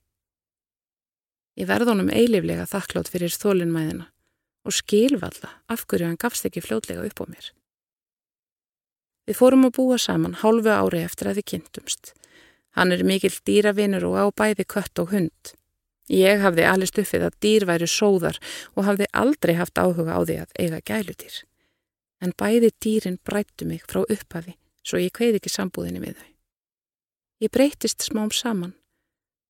[1.58, 4.06] Ég verð honum eiliflega þakklátt fyrir þólinnmæðina
[4.66, 7.50] og skilvalla af hverju hann gafst ekki fljótlega upp á mér.
[9.28, 12.14] Við fórum að búa saman hálfu ári eftir að við kynntumst.
[12.76, 15.54] Hann er mikill dýravinur og á bæði kött og hund.
[16.08, 18.38] Ég hafði alveg stuffið að dýr væri sóðar
[18.74, 21.44] og hafði aldrei haft áhuga á því að eiga gælutýr
[22.24, 26.30] en bæði dýrin brættu mig frá upphafi svo ég kveið ekki sambúðinni við þau.
[27.44, 28.74] Ég breytist smám saman,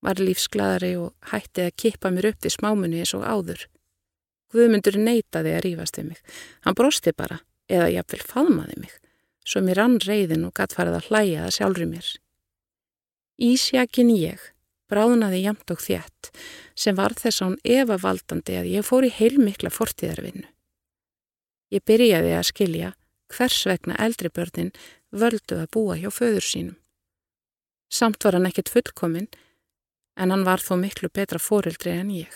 [0.05, 3.65] var lífsgladari og hætti að kippa mér upp við smámunni eins og áður.
[4.53, 6.21] Guðmundur neytaði að rýfast við mig.
[6.65, 8.95] Hann brosti bara, eða jáfnvel faðmaði mig,
[9.45, 12.11] svo mér ann reyðin og gatt farið að hlæja það sjálfur mér.
[13.39, 14.43] Ísjakin ég
[14.91, 16.33] bráðnaði jamt og þjætt
[16.75, 20.49] sem var þess án efa valdandi að ég fór í heilmikla fortíðarvinnu.
[21.71, 22.89] Ég byrjaði að skilja
[23.31, 24.73] hvers vegna eldri börnin
[25.15, 26.79] völdu að búa hjá föður sínum.
[27.87, 29.31] Samt var hann ekkit fullkominn
[30.19, 32.35] en hann var þó miklu betra fórildri en ég.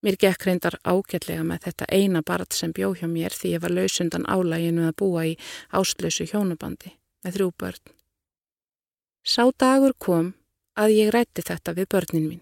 [0.00, 3.76] Mér gekk reyndar ágætlega með þetta eina barð sem bjó hjá mér því ég var
[3.76, 5.38] lausundan álæginu að búa í
[5.76, 7.97] áslösu hjónabandi með þrjú börn.
[9.28, 10.30] Sá dagur kom
[10.80, 12.40] að ég rætti þetta við börnin mín.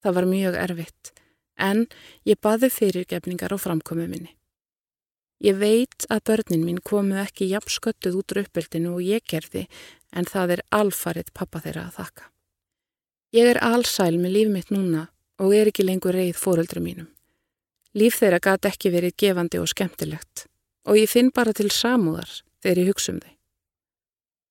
[0.00, 1.10] Það var mjög erfitt
[1.60, 1.82] en
[2.24, 4.32] ég baði fyrirgefningar á framkomu minni.
[5.44, 9.66] Ég veit að börnin mín komu ekki jafn sköttuð út röppeldinu og ég gerði
[10.16, 12.28] en það er alfarið pappa þeirra að þakka.
[13.36, 17.12] Ég er allsæl með líf mitt núna og er ekki lengur reið fóröldru mínum.
[17.92, 20.48] Líf þeirra gæti ekki verið gefandi og skemmtilegt
[20.88, 23.37] og ég finn bara til samúðar þegar ég hugsa um þau.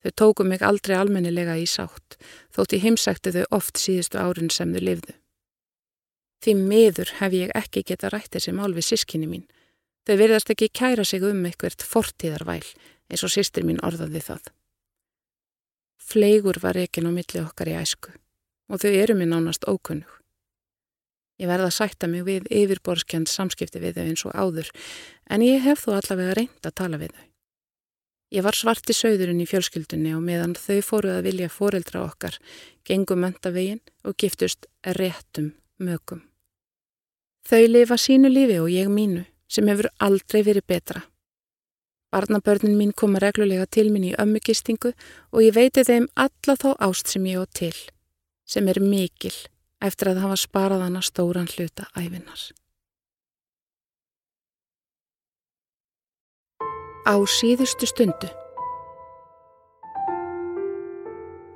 [0.07, 2.15] Þau tóku mig aldrei almennilega í sátt
[2.55, 5.15] þótt ég heimsækti þau oft síðustu árin sem þau lifðu.
[6.39, 9.43] Því miður hef ég ekki geta rætt þessi mál við sískinni mín.
[10.07, 12.63] Þau verðast ekki kæra sig um eitthvert fortíðarvæl
[13.11, 14.47] eins og sýstir mín orðaði það.
[15.99, 18.15] Fleigur var ekki ná milli okkar í æsku
[18.71, 20.13] og þau eru mér nánast ókunnug.
[21.35, 24.71] Ég verða að sætta mig við yfirborskjand samskipti við þau eins og áður
[25.27, 27.27] en ég hef þó allavega reynd að tala við þau.
[28.27, 32.35] Ég var svarti söðurinn í fjölskyldunni og meðan þau fóruð að vilja foreldra okkar,
[32.83, 36.25] gengum möntavegin og giftust réttum mögum.
[37.47, 41.05] Þau lifa sínu lífi og ég mínu sem hefur aldrei verið betra.
[42.11, 44.91] Barnabörnin mín koma reglulega til mín í ömmugistingu
[45.31, 47.75] og ég veiti þeim alla þá ást sem ég á til,
[48.43, 49.35] sem er mikil
[49.79, 52.51] eftir að hafa sparað hana stóran hluta æfinar.
[57.07, 58.27] Á síðustu stundu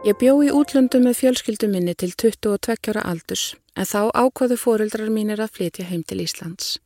[0.08, 3.44] Ég bjó í útlöndu með fjölskyldu minni til 22 ára aldurs
[3.76, 6.80] en þá ákvaðu fóreldrar mínir að flytja heim til Íslands.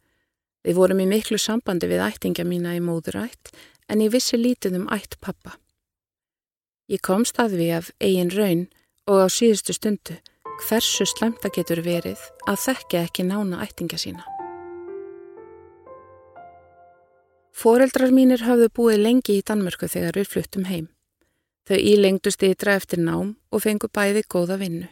[0.66, 3.54] Við vorum í miklu sambandi við ættingja mína í móðurætt
[3.86, 5.60] en ég vissi lítið um ætt pappa.
[6.90, 8.66] Ég komst að við af eigin raun
[9.06, 10.18] og á síðustu stundu
[10.66, 12.18] hversu slemta getur verið
[12.50, 14.35] að þekka ekki nána ættingja sína.
[17.56, 20.90] Fóreldrar mínir hafðu búið lengi í Danmörku þegar við fluttum heim.
[21.66, 24.90] Þau ílengdust ytra eftir nám og fengu bæði góða vinnu.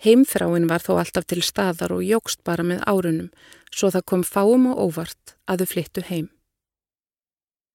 [0.00, 3.28] Heimþráin var þó alltaf til staðar og jógst bara með árunum,
[3.68, 6.28] svo það kom fáum og óvart að þau flyttu heim.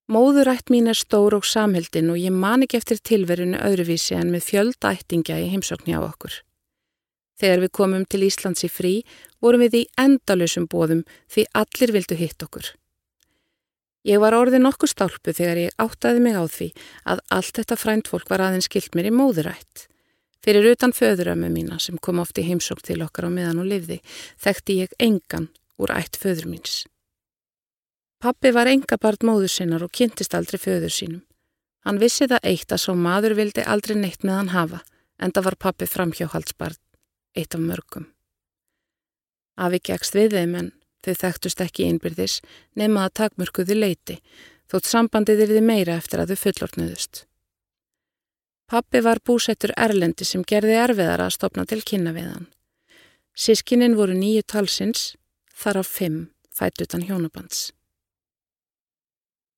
[0.09, 4.49] Móðurætt mín er stór og samheldin og ég man ekki eftir tilverinu öðruvísi en með
[4.49, 6.41] fjöldættingja í heimsókn hjá okkur.
[7.39, 8.99] Þegar við komum til Íslands í frí
[9.43, 12.73] vorum við í endalösum bóðum því allir vildu hitt okkur.
[14.03, 16.69] Ég var orðið nokkuð stálpu þegar ég áttaði mig á því
[17.07, 19.87] að allt þetta fræntfólk var aðeins skilt mér í móðurætt.
[20.43, 24.01] Fyrir utan föðurömmu mína sem kom oft í heimsók til okkar á meðan og lifði,
[24.43, 25.47] þekkti ég engan
[25.79, 26.81] úr ætt föður míns.
[28.19, 31.23] Pappi var enga barn móður sinnar og kynntist aldrei föður sínum.
[31.87, 34.83] Hann vissi það eitt að svo maður vildi aldrei neitt með hann hafa,
[35.19, 36.79] en það var pappi framhjóhaldsbarn,
[37.39, 38.07] eitt af mörgum.
[39.59, 40.71] Afi gegst við þeim en
[41.03, 42.39] Þau þekktust ekki innbyrðis
[42.79, 44.19] nema að takmörkuðu leiti,
[44.71, 47.25] þótt sambandið er þið meira eftir að þau fullortnuðust.
[48.71, 52.47] Pappi var búsettur Erlendi sem gerði erfiðara að stopna til kynna við hann.
[53.35, 55.13] Sískinin voru nýju talsins,
[55.53, 56.19] þar af fimm
[56.53, 57.71] fætt utan hjónabands.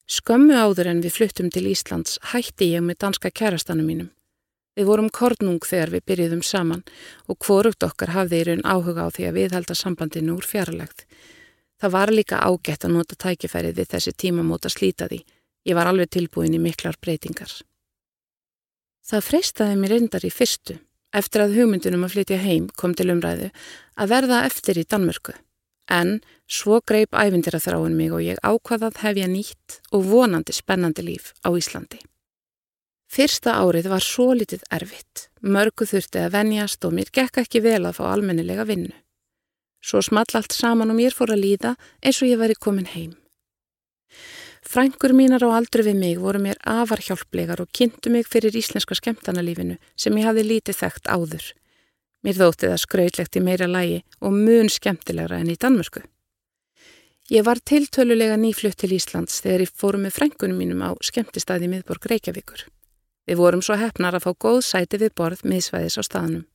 [0.07, 4.11] Skömmu áður en við fluttum til Íslands hætti ég með danska kærastanum mínum.
[4.75, 6.83] Við vorum kornung þegar við byrjuðum saman
[7.31, 11.05] og hvorugt okkar hafði í raun áhuga á því að viðhalda sambandinu úr fjarlægð
[11.81, 15.21] Það var líka ágætt að nota tækifærið við þessi tímamóta slíta því.
[15.65, 17.51] Ég var alveg tilbúin í miklar breytingar.
[19.05, 20.77] Það freystaði mér reyndar í fyrstu,
[21.13, 23.51] eftir að hugmyndunum að flytja heim kom til umræðu,
[23.99, 25.35] að verða eftir í Danmörku.
[25.91, 26.17] En
[26.49, 31.33] svo greip ævindir að þráin mig og ég ákvaðað hefja nýtt og vonandi spennandi líf
[31.45, 32.01] á Íslandi.
[33.05, 37.83] Fyrsta árið var svo litið erfitt, mörgu þurfti að venjast og mér gekk ekki vel
[37.85, 38.95] að fá almennilega vinnu.
[39.85, 43.13] Svo small allt saman og mér fór að líða eins og ég væri komin heim.
[44.65, 48.97] Frængur mínar á aldru við mig voru mér afar hjálplegar og kynntu mig fyrir íslenska
[48.97, 51.45] skemmtanalífinu sem ég hafi lítið þekkt áður.
[52.25, 56.01] Mér þótti það skrautlegt í meira lægi og mun skemmtilegra enn í Danmörku.
[57.29, 62.09] Ég var tiltölulega nýflutt til Íslands þegar ég fóru með frængunum mínum á skemmtistæði miðborg
[62.09, 62.65] Reykjavíkur.
[63.29, 66.45] Við vorum svo hefnar að fá góð sæti við borð miðsvæðis á staðnum.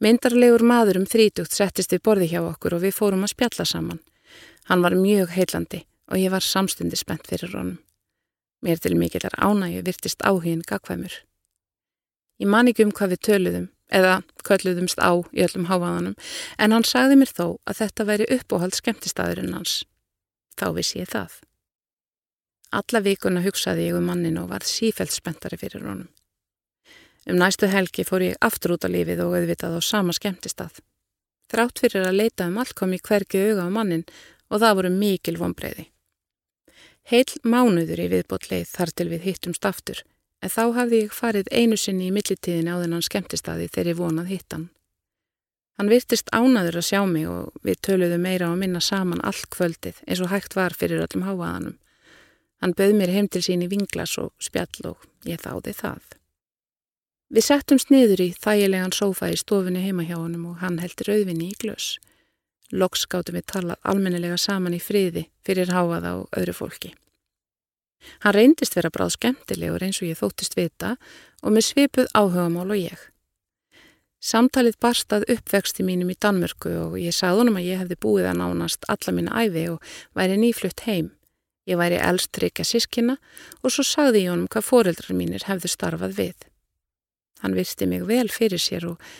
[0.00, 3.98] Myndarlegur maður um þrítugt settist við borði hjá okkur og við fórum að spjalla saman.
[4.70, 7.76] Hann var mjög heillandi og ég var samstundi spennt fyrir honum.
[8.64, 11.12] Mér til mikillar ánægju virtist áhugin gagvæmur.
[12.40, 14.14] Ég man ekki um hvað við töluðum eða
[14.46, 16.16] kölluðumst á í öllum hávaðanum
[16.56, 19.82] en hann sagði mér þó að þetta væri uppóhald skemmtistæðurinn hans.
[20.56, 21.42] Þá vissi ég það.
[22.72, 26.08] Alla vikuna hugsaði ég um mannin og var sífælt spenntari fyrir honum.
[27.28, 30.80] Um næstu helgi fór ég aftur út á lífið og auðvitað á sama skemmtistað.
[31.50, 34.06] Þrátt fyrir að leita um allt kom ég hvergi auga á mannin
[34.48, 35.90] og það voru mikil vonbreiði.
[37.10, 40.02] Heil mánuður í viðbót leið þar til við hittumst aftur,
[40.40, 44.30] en þá hafði ég farið einu sinni í millitíðin á þennan skemmtistaði þegar ég vonað
[44.30, 44.68] hittan.
[45.80, 50.02] Hann virtist ánaður að sjá mig og við töluðum meira á minna saman allt kvöldið
[50.06, 51.76] eins og hægt var fyrir öllum háaðanum.
[52.60, 56.19] Hann bauð mér heim til sín í vinglas og spjall og ég þáði það.
[57.30, 61.52] Við settumst niður í þægilegan sófa í stofunni heima hjá honum og hann heldur auðvinni
[61.52, 61.92] í glös.
[62.74, 66.90] Loks gáttum við talað almennilega saman í friði fyrir háaða og öðru fólki.
[68.24, 70.96] Hann reyndist vera bráð skemmtilegur eins og ég þóttist vita
[71.44, 72.98] og með svipuð áhugamál og ég.
[74.18, 78.38] Samtalið barstað uppvexti mínum í Danmörku og ég sagði honum að ég hefði búið að
[78.42, 81.14] nánast alla mína æfi og væri nýflutt heim.
[81.70, 83.20] Ég væri elst tryggja sískina
[83.62, 86.49] og svo sagði ég honum hvað foreldrar mínir hefðu starfað við.
[87.40, 89.10] Hann virsti mig vel fyrir sér og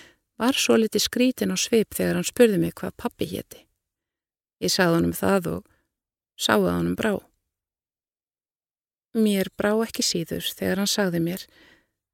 [0.40, 3.64] var svo litið skrítin á svip þegar hann spurði mig hvað pappi hétti.
[4.60, 5.66] Ég sagði honum það og
[6.40, 7.12] sáði honum brá.
[9.16, 11.44] Mér brá ekki síður þegar hann sagði mér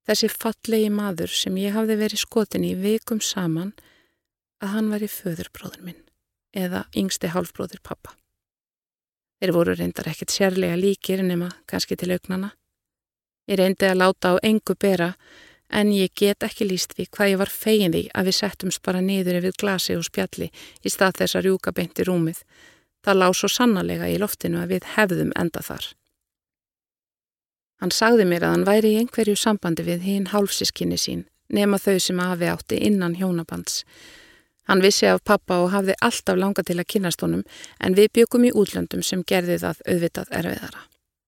[0.07, 3.75] þessi fallegi maður sem ég hafði verið skotin í vikum saman
[4.63, 6.03] að hann var í föðurbróður minn
[6.57, 8.15] eða yngsti hálfbróður pappa.
[9.37, 12.55] Þeir voru reyndar ekkert sérlega líkir nema kannski til augnana.
[13.51, 15.13] Ég reyndi að láta á engu bera
[15.71, 19.03] en ég get ekki líst við hvað ég var fegin því að við settumst bara
[19.03, 20.51] niður yfir glasi og spjalli
[20.83, 22.43] í stað þess að rjúka beint í rúmið.
[23.05, 25.87] Það lág svo sannarlega í loftinu að við hefðum enda þar.
[27.81, 31.99] Hann sagði mér að hann væri í einhverju sambandi við hinn hálfsískinni sín, nema þau
[32.01, 33.83] sem afi átti innan hjónabands.
[34.67, 37.45] Hann vissi af pappa og hafði alltaf langa til að kynast honum
[37.79, 40.87] en við byggum í útlöndum sem gerði það auðvitað erfiðara.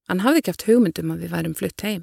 [0.09, 2.03] Hann hafði gæft hugmyndum að við værum flutt heim.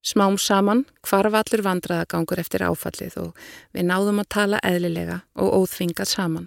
[0.00, 3.42] Smám saman hvarf allur vandraðagangur eftir áfallið og
[3.76, 6.46] við náðum að tala eðlilega og óþvingað saman.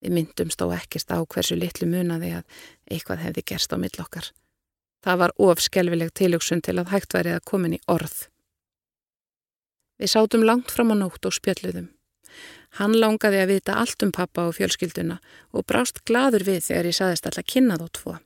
[0.00, 4.30] Við myndumst á ekkist á hversu litlu munaði að eitthvað hefði gerst á millokkar.
[5.04, 8.16] Það var ofskelvileg tiljóksun til að hægt værið að komin í orð.
[10.00, 11.90] Við sátum langt fram á nótt og spjöldluðum.
[12.76, 15.20] Hann langaði að vita allt um pappa og fjölskylduna
[15.52, 18.16] og brást gladur við þegar ég saðist alltaf kynnað á tvo.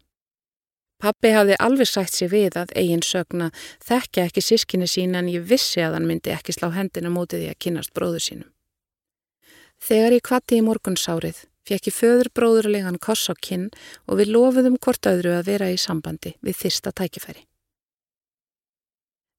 [1.01, 3.51] Pappi hafði alveg sætt sér við að eigin sögna
[3.89, 7.53] þekkja ekki sískinni sín en ég vissi að hann myndi ekki slá hendina mótið því
[7.53, 8.51] að kynast bróðu sínum.
[9.81, 13.71] Þegar ég kvatti í morgunsárið fekk ég föður bróðurlegan koss á kinn
[14.07, 17.47] og við lofuðum hvort öðru að vera í sambandi við þyrsta tækifæri.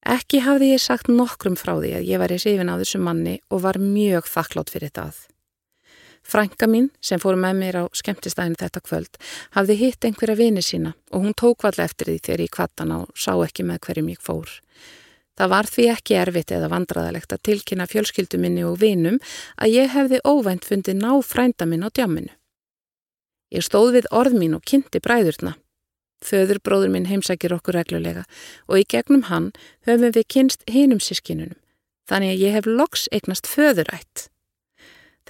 [0.02, 3.36] Ekki hafði ég sagt nokkrum frá því að ég var í sifin á þessu manni
[3.54, 5.14] og var mjög þakklátt fyrir það.
[6.22, 9.18] Frænka mín, sem fór með mér á skemmtistæðin þetta kvöld,
[9.56, 13.10] hafði hitt einhverja vini sína og hún tók vall eftir því þegar ég kvattan og
[13.18, 14.52] sá ekki með hverjum ég fór.
[15.36, 19.18] Það var því ekki erfitt eða vandraðalegt að tilkynna fjölskylduminni og vinum
[19.56, 22.32] að ég hefði óvænt fundið ná frænda minn á djamminu.
[23.52, 25.56] Ég stóð við orð mín og kynnti bræðurna.
[26.22, 28.22] Föður bróður minn heimsækir okkur reglulega
[28.68, 29.50] og í gegnum hann
[29.88, 31.58] höfum við kynst hinum sískinunum,
[32.06, 34.31] þannig að ég hef loks eignast föðurætt.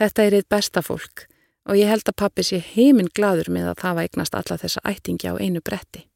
[0.02, 1.28] Þetta er eitt besta fólk
[1.70, 5.30] og ég held að pappi sé heiminn gladur með að það vægnast alla þessa ættingi
[5.30, 6.08] á einu bretti.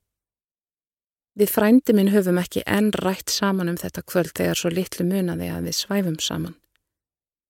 [1.38, 5.52] Við frændi minn höfum ekki enn rætt saman um þetta kvöld þegar svo litlu munaði
[5.54, 6.58] að við svæfum saman.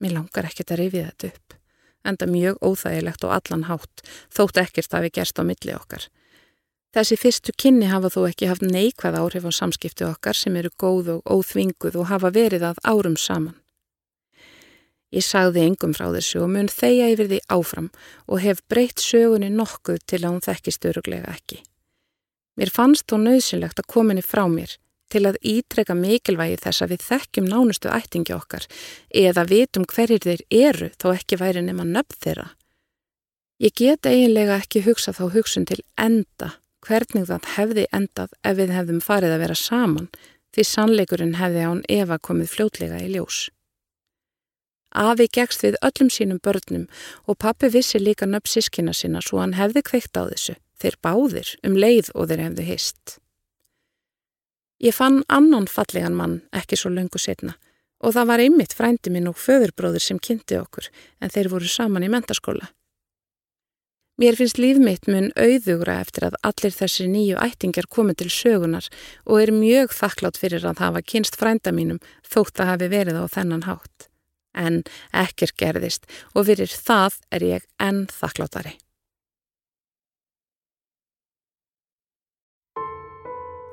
[0.02, 1.58] Mér langar ekkert að rifið þetta upp,
[2.04, 6.04] enda mjög óþægilegt og allan hátt, þótt ekkert hafi gerst á milli okkar.
[6.92, 11.14] Þessi fyrstu kynni hafa þó ekki haft neikvæð áhrif á samskipti okkar sem eru góð
[11.16, 13.56] og óþvinguð og hafa verið að árum saman.
[15.16, 17.88] Ég sagði engum frá þessu og mun þeia yfir því áfram
[18.26, 21.62] og hef breytt sögunni nokkuð til að hún þekkist öruglega ekki.
[22.56, 24.76] Mér fannst þó nöðsynlegt að kominni frá mér
[25.12, 28.66] til að ítreka mikilvægi þess að við þekkjum nánustu ættingi okkar
[29.22, 32.46] eða vitum hverjir þeir eru þó ekki væri nema nöfn þeirra.
[33.62, 38.74] Ég get eiginlega ekki hugsa þá hugsun til enda hvernig það hefði endað ef við
[38.76, 40.10] hefðum farið að vera saman
[40.52, 43.46] því sannleikurinn hefði án Eva komið fljótlega í ljós.
[44.96, 46.86] Afi gegst við öllum sínum börnum
[47.28, 51.52] og pappi vissi líka nöfn sískina sína svo hann hefði kveikt á þessu, þeir báðir
[51.62, 53.18] um leið og þeir hefðu hist.
[54.80, 57.56] Ég fann annan fallegan mann ekki svo löngu setna
[58.04, 60.90] og það var einmitt frændi minn og föðurbróður sem kynnti okkur
[61.20, 62.68] en þeir voru saman í mentaskóla.
[64.16, 68.86] Mér finnst líf mitt mun auðugra eftir að allir þessi nýju ættingar komið til sögunar
[69.26, 73.24] og er mjög þakklátt fyrir að hafa kynst frænda mínum þótt að hafi verið á
[73.28, 74.08] þennan hátt.
[74.56, 74.82] En
[75.12, 78.76] ekkir gerðist og fyrir það er ég enn þakklátari.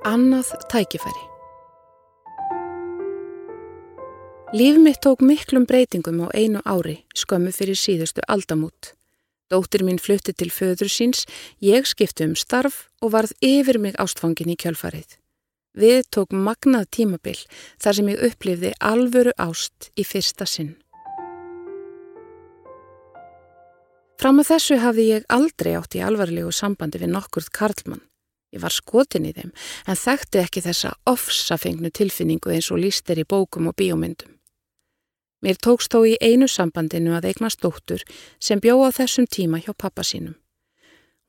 [0.04, 1.30] Annað tækifæri
[4.54, 8.92] Líf mitt tók miklum breytingum á einu ári skömmu fyrir síðustu aldamút.
[9.50, 11.24] Dóttir mín flutti til föður síns,
[11.58, 15.23] ég skipti um starf og varð yfir mig ástfangin í kjölfarið.
[15.74, 17.40] Við tók magnað tímabil
[17.82, 20.76] þar sem ég upplifði alvöru ást í fyrsta sinn.
[24.22, 28.04] Fram að þessu hafði ég aldrei átt í alvarlegu sambandi við nokkurð Karlmann.
[28.54, 29.50] Ég var skotin í þeim
[29.90, 34.30] en þekkti ekki þessa ofsafengnu tilfinningu eins og líst er í bókum og bíómyndum.
[35.44, 38.06] Mér tókst þó í einu sambandinu að eignast dóttur
[38.40, 40.38] sem bjó á þessum tíma hjá pappa sínum.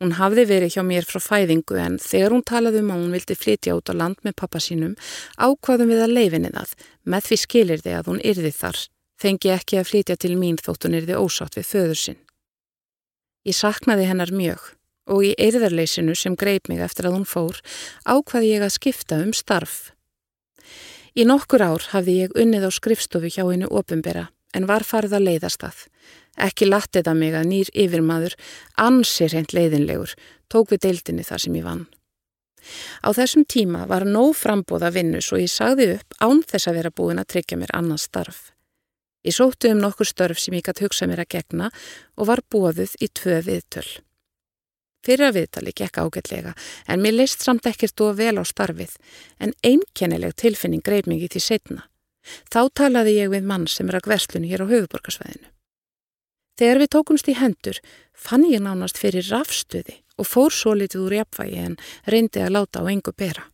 [0.02, 3.36] Hún hafði verið hjá mér frá fæðingu en þegar hún talaði um að hún vildi
[3.38, 4.96] flytja út á land með pappa sínum
[5.38, 6.74] ákvaðum við að leifinni það
[7.14, 8.80] með því skilir þið að hún yrði þar,
[9.22, 12.20] fengi ekki að flytja til mín þótt hún yrði ósátt við föður sinn.
[13.46, 14.72] Ég saknaði hennar mjög
[15.14, 17.60] og í eirðarleysinu sem greip mig eftir að hún fór
[18.08, 19.92] ákvaði ég að skipta um starf.
[21.14, 25.26] Í nokkur ár hafði ég unnið á skrifstofu hjá hennu opumbera en var farið að
[25.28, 25.76] leiðast að.
[26.40, 28.34] Ekki latið að mig að nýr yfirmaður,
[28.80, 30.14] ansir hreint leiðinlegur,
[30.50, 31.84] tók við deildinni þar sem ég vann.
[33.04, 36.94] Á þessum tíma var nóg frambóða vinnu svo ég sagði upp án þess að vera
[36.96, 38.50] búin að tryggja mér annan starf.
[39.24, 41.70] Ég sótti um nokkur störf sem ég gæti hugsa mér að gegna
[42.16, 43.86] og var bóðuð í tvö viðtöl.
[45.04, 46.54] Fyrra viðtali gekk ágætlega
[46.88, 48.96] en mér leist samt ekkert og vel á starfið
[49.40, 51.82] en einkennileg tilfinning greið mig í því setna.
[52.48, 55.50] Þá talaði ég við mann sem er að verslunni hér á höfuborgarsvæðinu.
[56.54, 57.80] Þegar við tókumst í hendur
[58.14, 61.76] fann ég nánast fyrir rafstuði og fór svo litið úr jafnvægi en
[62.06, 63.48] reyndi að láta á engu bera.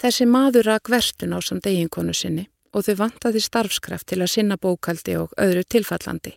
[0.00, 2.46] Þessi maður rak verslun á samt eiginkonu sinni
[2.76, 6.36] og þau vantaði starfskraft til að sinna bókaldi og öðru tilfallandi.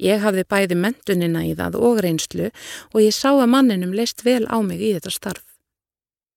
[0.00, 2.48] Ég hafði bæði mentunina í það og reynslu
[2.92, 5.44] og ég sá að manninum leist vel á mig í þetta starf.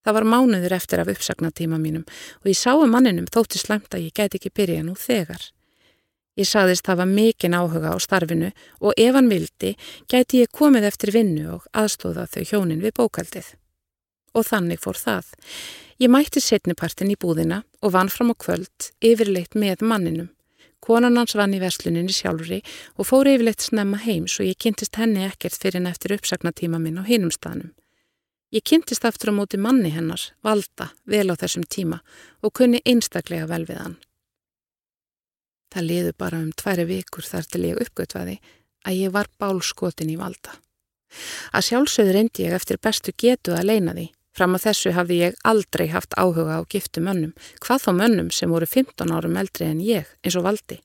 [0.05, 2.03] Það var mánuður eftir af uppsagnatíma mínum
[2.43, 5.54] og ég sá að manninum þótti slemt að ég gæti ekki byrja nú þegar.
[6.35, 8.51] Ég saðist var mikinn áhuga á starfinu
[8.83, 9.75] og ef hann vildi
[10.11, 13.53] gæti ég komið eftir vinnu og aðstóða þau hjónin við bókaldið.
[14.35, 15.29] Og þannig fór það.
[16.03, 20.27] Ég mætti setnipartin í búðina og vann fram á kvöld yfirleitt með manninum.
[20.83, 22.59] Konan hans vann í versluninni sjálfri
[22.99, 26.99] og fór yfirleitt snemma heim svo ég kynntist henni ekkert fyrir en eftir uppsagnatíma minn
[26.99, 27.71] á hinum staðnum.
[28.51, 32.01] Ég kynntist aftur á móti manni hennar, Valda, vel á þessum tíma
[32.43, 33.97] og kunni einstaklega vel við hann.
[35.75, 38.39] Það liðu bara um tværi vikur þar til ég uppgötvaði
[38.87, 40.55] að ég var bálskotin í Valda.
[41.51, 45.35] Að sjálfsögur endi ég eftir bestu getu að leina því Fram að þessu hafði ég
[45.47, 47.31] aldrei haft áhuga á giftu mönnum,
[47.63, 50.81] hvað þá mönnum sem voru 15 árum eldri en ég, eins og valdi.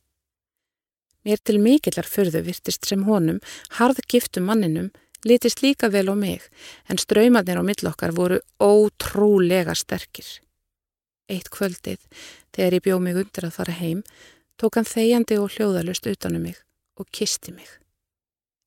[1.26, 3.40] Mér til mikillar förðu virtist sem honum,
[3.80, 4.92] harð giftu manninum,
[5.26, 6.46] litist líka vel á mig,
[6.86, 10.30] en ströymanir á millokkar voru ótrúlega sterkir.
[11.26, 11.98] Eitt kvöldið,
[12.54, 14.04] þegar ég bjóð mig undir að fara heim,
[14.60, 16.58] tók hann þegjandi og hljóðalust utanum mig
[17.00, 17.68] og kisti mig.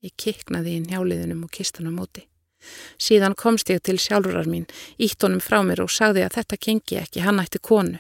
[0.04, 2.26] Ég kiknaði inn hjáliðunum og kist hann á móti.
[3.00, 4.66] Síðan komst ég til sjálfurar mín,
[4.98, 8.00] ítt honum frá mér og sagði að þetta gengi ekki, hann ætti konu.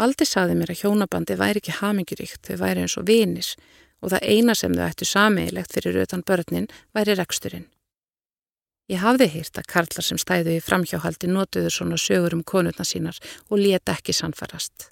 [0.00, 3.54] Valdi sagði mér að hjónabandi væri ekki haminguríkt, þau væri eins og vinis
[4.00, 7.68] og það eina sem þau ættu sameigilegt fyrir utan börnin væri reksturinn.
[8.90, 13.20] Ég hafði hýrt að karlar sem stæðu í framhjáhaldi notuðu svona sögur um konurna sínar
[13.48, 14.88] og leta ekki sannfarast.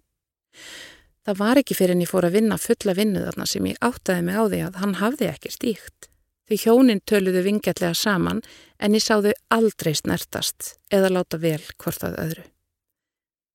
[1.26, 4.26] Það var ekki fyrir en ég fór að vinna fulla vinnu þarna sem ég áttaði
[4.28, 6.08] mig á því að hann hafði ekki stíkt.
[6.48, 8.40] Þau hjónin töluðu vingjallega saman
[8.80, 12.46] en ég sá þau aldrei snertast eða láta vel hvort að öðru.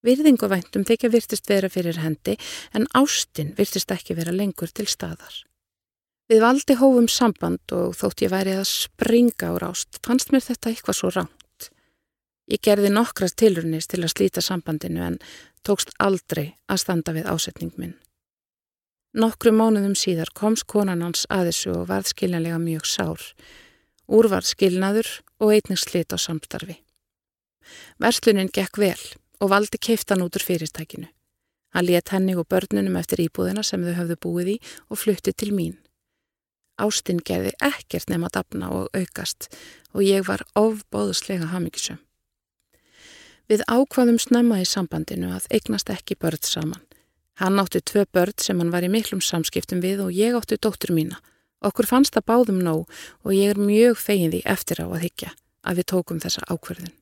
[0.03, 2.35] Virðingu væntum þykja virtist vera fyrir hendi
[2.75, 5.33] en ástinn virtist ekki vera lengur til staðar.
[6.31, 10.71] Við valdi hófum samband og þótt ég væri að springa á rást fannst mér þetta
[10.71, 11.42] eitthvað svo ránt.
[12.53, 15.15] Ég gerði nokkrast tilrunist til að slíta sambandinu en
[15.65, 17.95] tókst aldrei að standa við ásetning minn.
[19.17, 23.25] Nokkru mánuðum síðar komst konan hans að þessu og varð skiljanlega mjög sár.
[24.05, 25.09] Úr var skilnaður
[25.41, 26.77] og einnig slit á samstarfi.
[27.97, 29.01] Verslunin gekk vel
[29.41, 31.09] og valdi keiftan út úr fyrirtækinu.
[31.73, 34.57] Hann let henni og börnunum eftir íbúðina sem þau höfðu búið í
[34.93, 35.77] og flutti til mín.
[36.77, 39.49] Ástinn gerði ekkert nema dapna og aukast
[39.93, 42.01] og ég var ofbóðslega hafmyggisum.
[43.51, 46.81] Við ákvaðum snemma í sambandinu að eignast ekki börn saman.
[47.41, 50.93] Hann átti tvö börn sem hann var í miklum samskiptum við og ég átti dóttur
[50.95, 51.19] mína.
[51.63, 52.83] Okkur fannst það báðum nóg
[53.23, 55.33] og ég er mjög fegin því eftir á að higgja
[55.63, 56.93] að við tókum þessa ákverðin.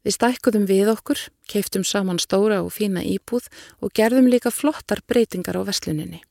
[0.00, 3.50] Við stækkuðum við okkur, keiftum saman stóra og fína íbúð
[3.84, 6.22] og gerðum líka flottar breytingar á vesluninni.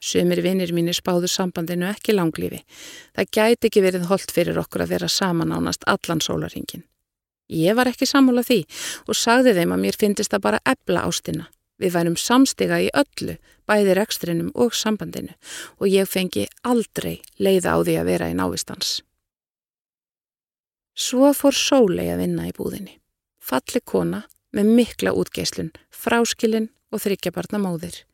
[0.00, 2.62] Sumir vinnir mínir spáðu sambandinu ekki langlífi.
[3.16, 6.84] Það gæti ekki verið holdt fyrir okkur að vera saman ánast allan sólaringin.
[7.52, 8.62] Ég var ekki sammála því
[9.06, 11.46] og sagði þeim að mér finnist það bara ebla ástina.
[11.76, 13.36] Við værum samstiga í öllu,
[13.68, 15.34] bæði rekstrinum og sambandinu
[15.76, 19.02] og ég fengi aldrei leiða á því að vera í návistans.
[20.96, 22.96] Svo fór Sólei að vinna í búðinni.
[23.36, 24.24] Falli kona
[24.56, 28.06] með mikla útgeislun, fráskilin og þryggjabarna móðir.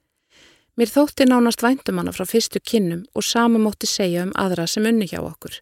[0.74, 5.06] Mér þótti nánast væntumanna frá fyrstu kinnum og sama mótti segja um aðra sem unni
[5.06, 5.60] hjá okkur.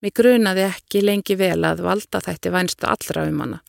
[0.00, 3.60] Mér grunaði ekki lengi vel að valda þætti vænstu allra um hana.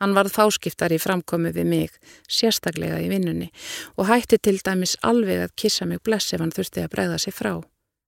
[0.00, 1.94] Hann varð fáskiptar í framkomi við mig,
[2.28, 3.48] sérstaklega í vinnunni,
[3.96, 7.34] og hætti til dæmis alveg að kissa mig bless ef hann þurfti að bregða sig
[7.34, 7.54] frá.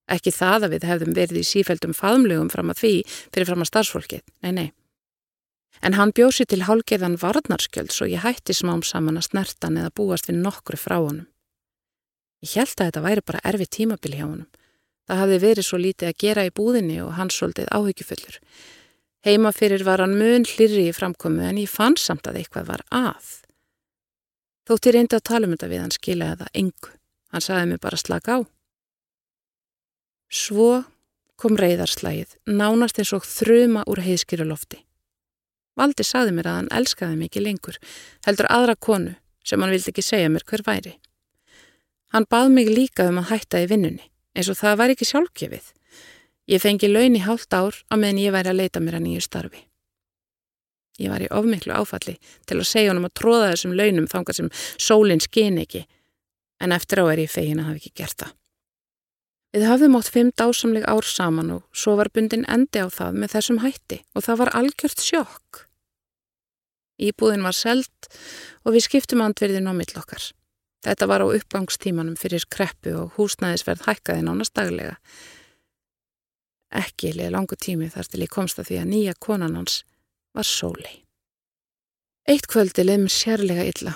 [0.09, 3.71] Ekki það að við hefðum verið í sífældum faðmlugum fram að því fyrir fram að
[3.73, 4.69] starfsfólkið, nei, nei.
[5.85, 10.29] En hann bjósi til hálgeðan varnarskjöld svo ég hætti smám saman að snertan eða búast
[10.29, 11.27] við nokkru frá honum.
[12.45, 14.49] Ég held að þetta væri bara erfi tímabili hjá honum.
[15.09, 18.35] Það hafði verið svo lítið að gera í búðinni og hann svolítið áhyggjufullur.
[19.25, 22.85] Heima fyrir var hann mun hlirri í framkomu en ég fann samt að eitthvað var
[22.93, 23.31] að.
[24.69, 26.93] Þótt ég reyndi að tala um þetta við hann skilaði það engu.
[27.33, 28.41] Hann saði mig bara slaka á.
[30.29, 30.69] Svo
[31.41, 34.83] kom reyðarslægið, nánast eins og þruma úr heiðskýru lofti.
[35.79, 37.81] Valdi saði mér að hann elskaði mikið lengur,
[38.27, 40.95] heldur aðra konu sem hann vildi ekki segja mér hver væri.
[42.13, 45.73] Hann bað mig líka um að hætta í vinnunni eins og það var ekki sjálfgefið.
[46.49, 49.25] Ég fengi laun í hálft ár á meðan ég væri að leita mér að nýju
[49.27, 49.65] starfi.
[50.99, 52.17] Ég var í ofmiklu áfalli
[52.49, 55.85] til að segja honum að tróða þessum launum þangar sem sólinn skin ekki,
[56.63, 58.33] en eftir á er ég fegin að hafa ekki gert það.
[59.55, 63.35] Við hafðum átt fimm dásamleg ár saman og svo var bundin endi á það með
[63.37, 65.63] þessum hætti og það var algjört sjokk.
[66.99, 68.11] Íbúðin var selt
[68.67, 70.33] og við skiptum andverðin á millokkar.
[70.87, 74.95] Þetta var á uppgangstímanum fyrir kreppu og húsnæðisverð hækkaði nánast daglega.
[76.71, 79.81] Ekki leið langu tími þar til ég komst að því að nýja konan hans
[80.37, 80.93] var sóli.
[82.29, 83.95] Eitt kvöldi leið mér sérlega illa,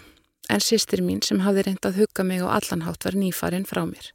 [0.48, 4.10] en sýstir mín sem hafði reynd að hugga mig og allanhátt var nýfarinn frá mér.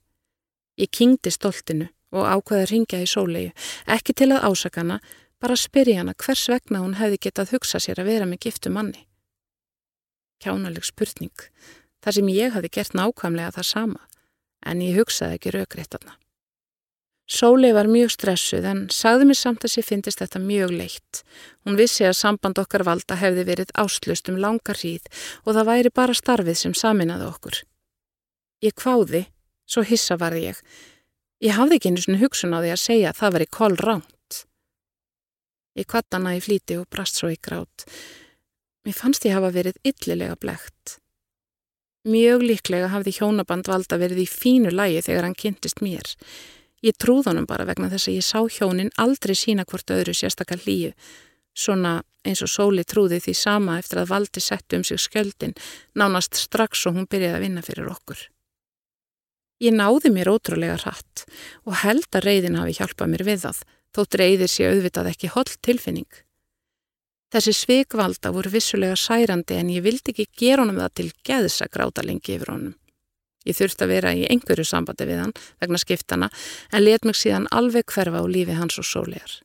[0.81, 3.53] Ég kingdi stoltinu og ákvaði að ringja í sólegu,
[3.85, 4.99] ekki til að ásakana,
[5.39, 8.73] bara að spyrja hana hvers vegna hún hefði getað hugsa sér að vera með giftu
[8.73, 9.05] manni.
[10.41, 11.45] Kjánaleg spurning
[12.03, 14.01] þar sem ég hafi gert nákvæmlega það sama,
[14.65, 16.17] en ég hugsaði ekki raugréttarna.
[17.27, 21.23] Sóli var mjög stressuð en sagði mér samt að sér fyndist þetta mjög leitt.
[21.67, 25.09] Hún vissi að samband okkar valda hefði verið áslust um langar hríð
[25.43, 27.59] og það væri bara starfið sem saminaði okkur.
[28.63, 29.25] Ég kváði,
[29.67, 30.61] svo hissa var ég.
[31.43, 33.75] Ég hafði ekki einu svona hugsun á því að segja að það var í koll
[33.83, 34.39] ránt.
[35.77, 37.83] Ég kvattana í flíti og brast svo í grát.
[38.87, 41.01] Mér fannst ég hafa verið yllilega blegt.
[42.07, 46.07] Mjög líklega hafði hjónaband valda verið í fínu lægi þegar hann kynntist mér.
[46.85, 50.61] Ég trúð honum bara vegna þess að ég sá hjónin aldrei sína hvort öðru sérstakar
[50.63, 50.93] líu,
[51.51, 55.55] svona eins og sóli trúði því sama eftir að valdi settu um sig skjöldin,
[55.99, 58.21] nánast strax og hún byrjaði að vinna fyrir okkur.
[59.59, 61.25] Ég náði mér ótrúlega hratt
[61.65, 63.61] og held að reyðin hafi hjálpað mér við það,
[63.97, 66.11] þótt reyðir sé auðvitað ekki holl tilfinning.
[67.33, 71.73] Þessi svikvalda voru vissulega særandi en ég vildi ekki gera honum það til geðs að
[71.73, 72.75] gráta lengi yfir honum.
[73.47, 76.29] Ég þurfti að vera í einhverju sambandi við hann vegna skiptana
[76.71, 79.39] en let mig síðan alveg hverfa á lífi hans og sólegar.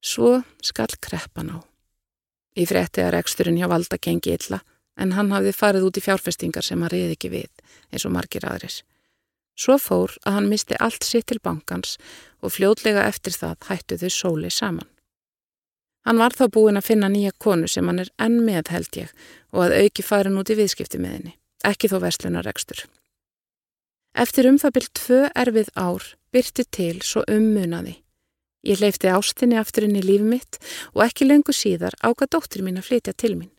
[0.00, 1.58] Svo skall kreppan á.
[2.58, 4.60] Ég frétti að reksturinn hjá valda gengi illa,
[4.98, 7.50] en hann hafði farið út í fjárfestingar sem hann reyði ekki við,
[7.92, 8.80] eins og margir aðris.
[9.54, 11.96] Svo fór að hann misti allt sitt til bankans
[12.40, 14.88] og fljótlega eftir það hættu þau sóli saman.
[16.08, 19.12] Hann var þá búin að finna nýja konu sem hann er enn með held ég
[19.52, 21.34] og að auki farin út í viðskipti með henni,
[21.66, 22.86] ekki þó vestlunarekstur.
[24.16, 28.00] Eftir um það byrjt tvö erfið ár byrti til svo ummunaði.
[28.66, 30.58] Ég leifti ástinni aftur inn í líf mitt
[30.92, 33.52] og ekki lengur síðar ága dóttir mín að flytja til mín.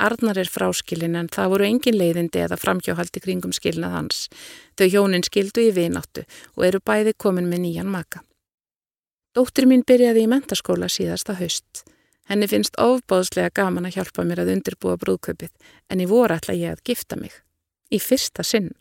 [0.00, 4.22] Arnar er fráskilin en það voru engin leiðindi eða framkjóhaldi kringum skilnað hans.
[4.80, 6.24] Þau hjónin skildu í vináttu
[6.56, 8.24] og eru bæði komin með nýjan maka.
[9.30, 11.84] Dóttir mín byrjaði í mentaskóla síðasta haust.
[12.30, 15.52] Henni finnst ofbóðslega gaman að hjálpa mér að undirbúa brúðköpið
[15.90, 17.32] en í voru ætla ég að gifta mig.
[17.94, 18.72] Í fyrsta sinn.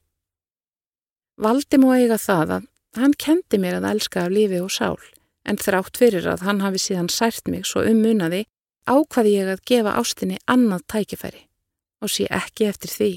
[1.37, 4.97] Valdi mú eiga það að hann kendi mér að elska af lífi og sál
[5.45, 8.43] en þrátt fyrir að hann hafi síðan sært mig svo ummunaði
[8.89, 11.45] ákvaði ég að gefa ástinni annað tækifæri
[12.01, 13.11] og sé ekki eftir því.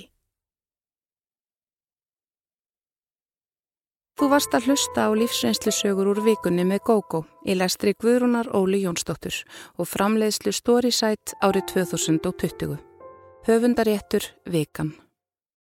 [4.21, 9.39] Þú varst að hlusta á lífsreynslusögur úr vikunni með GóGó í lestri Guðrúnar Óli Jónsdóttur
[9.81, 12.77] og framleiðslu Storysight árið 2020.
[13.49, 14.93] Höfundaréttur Vikan.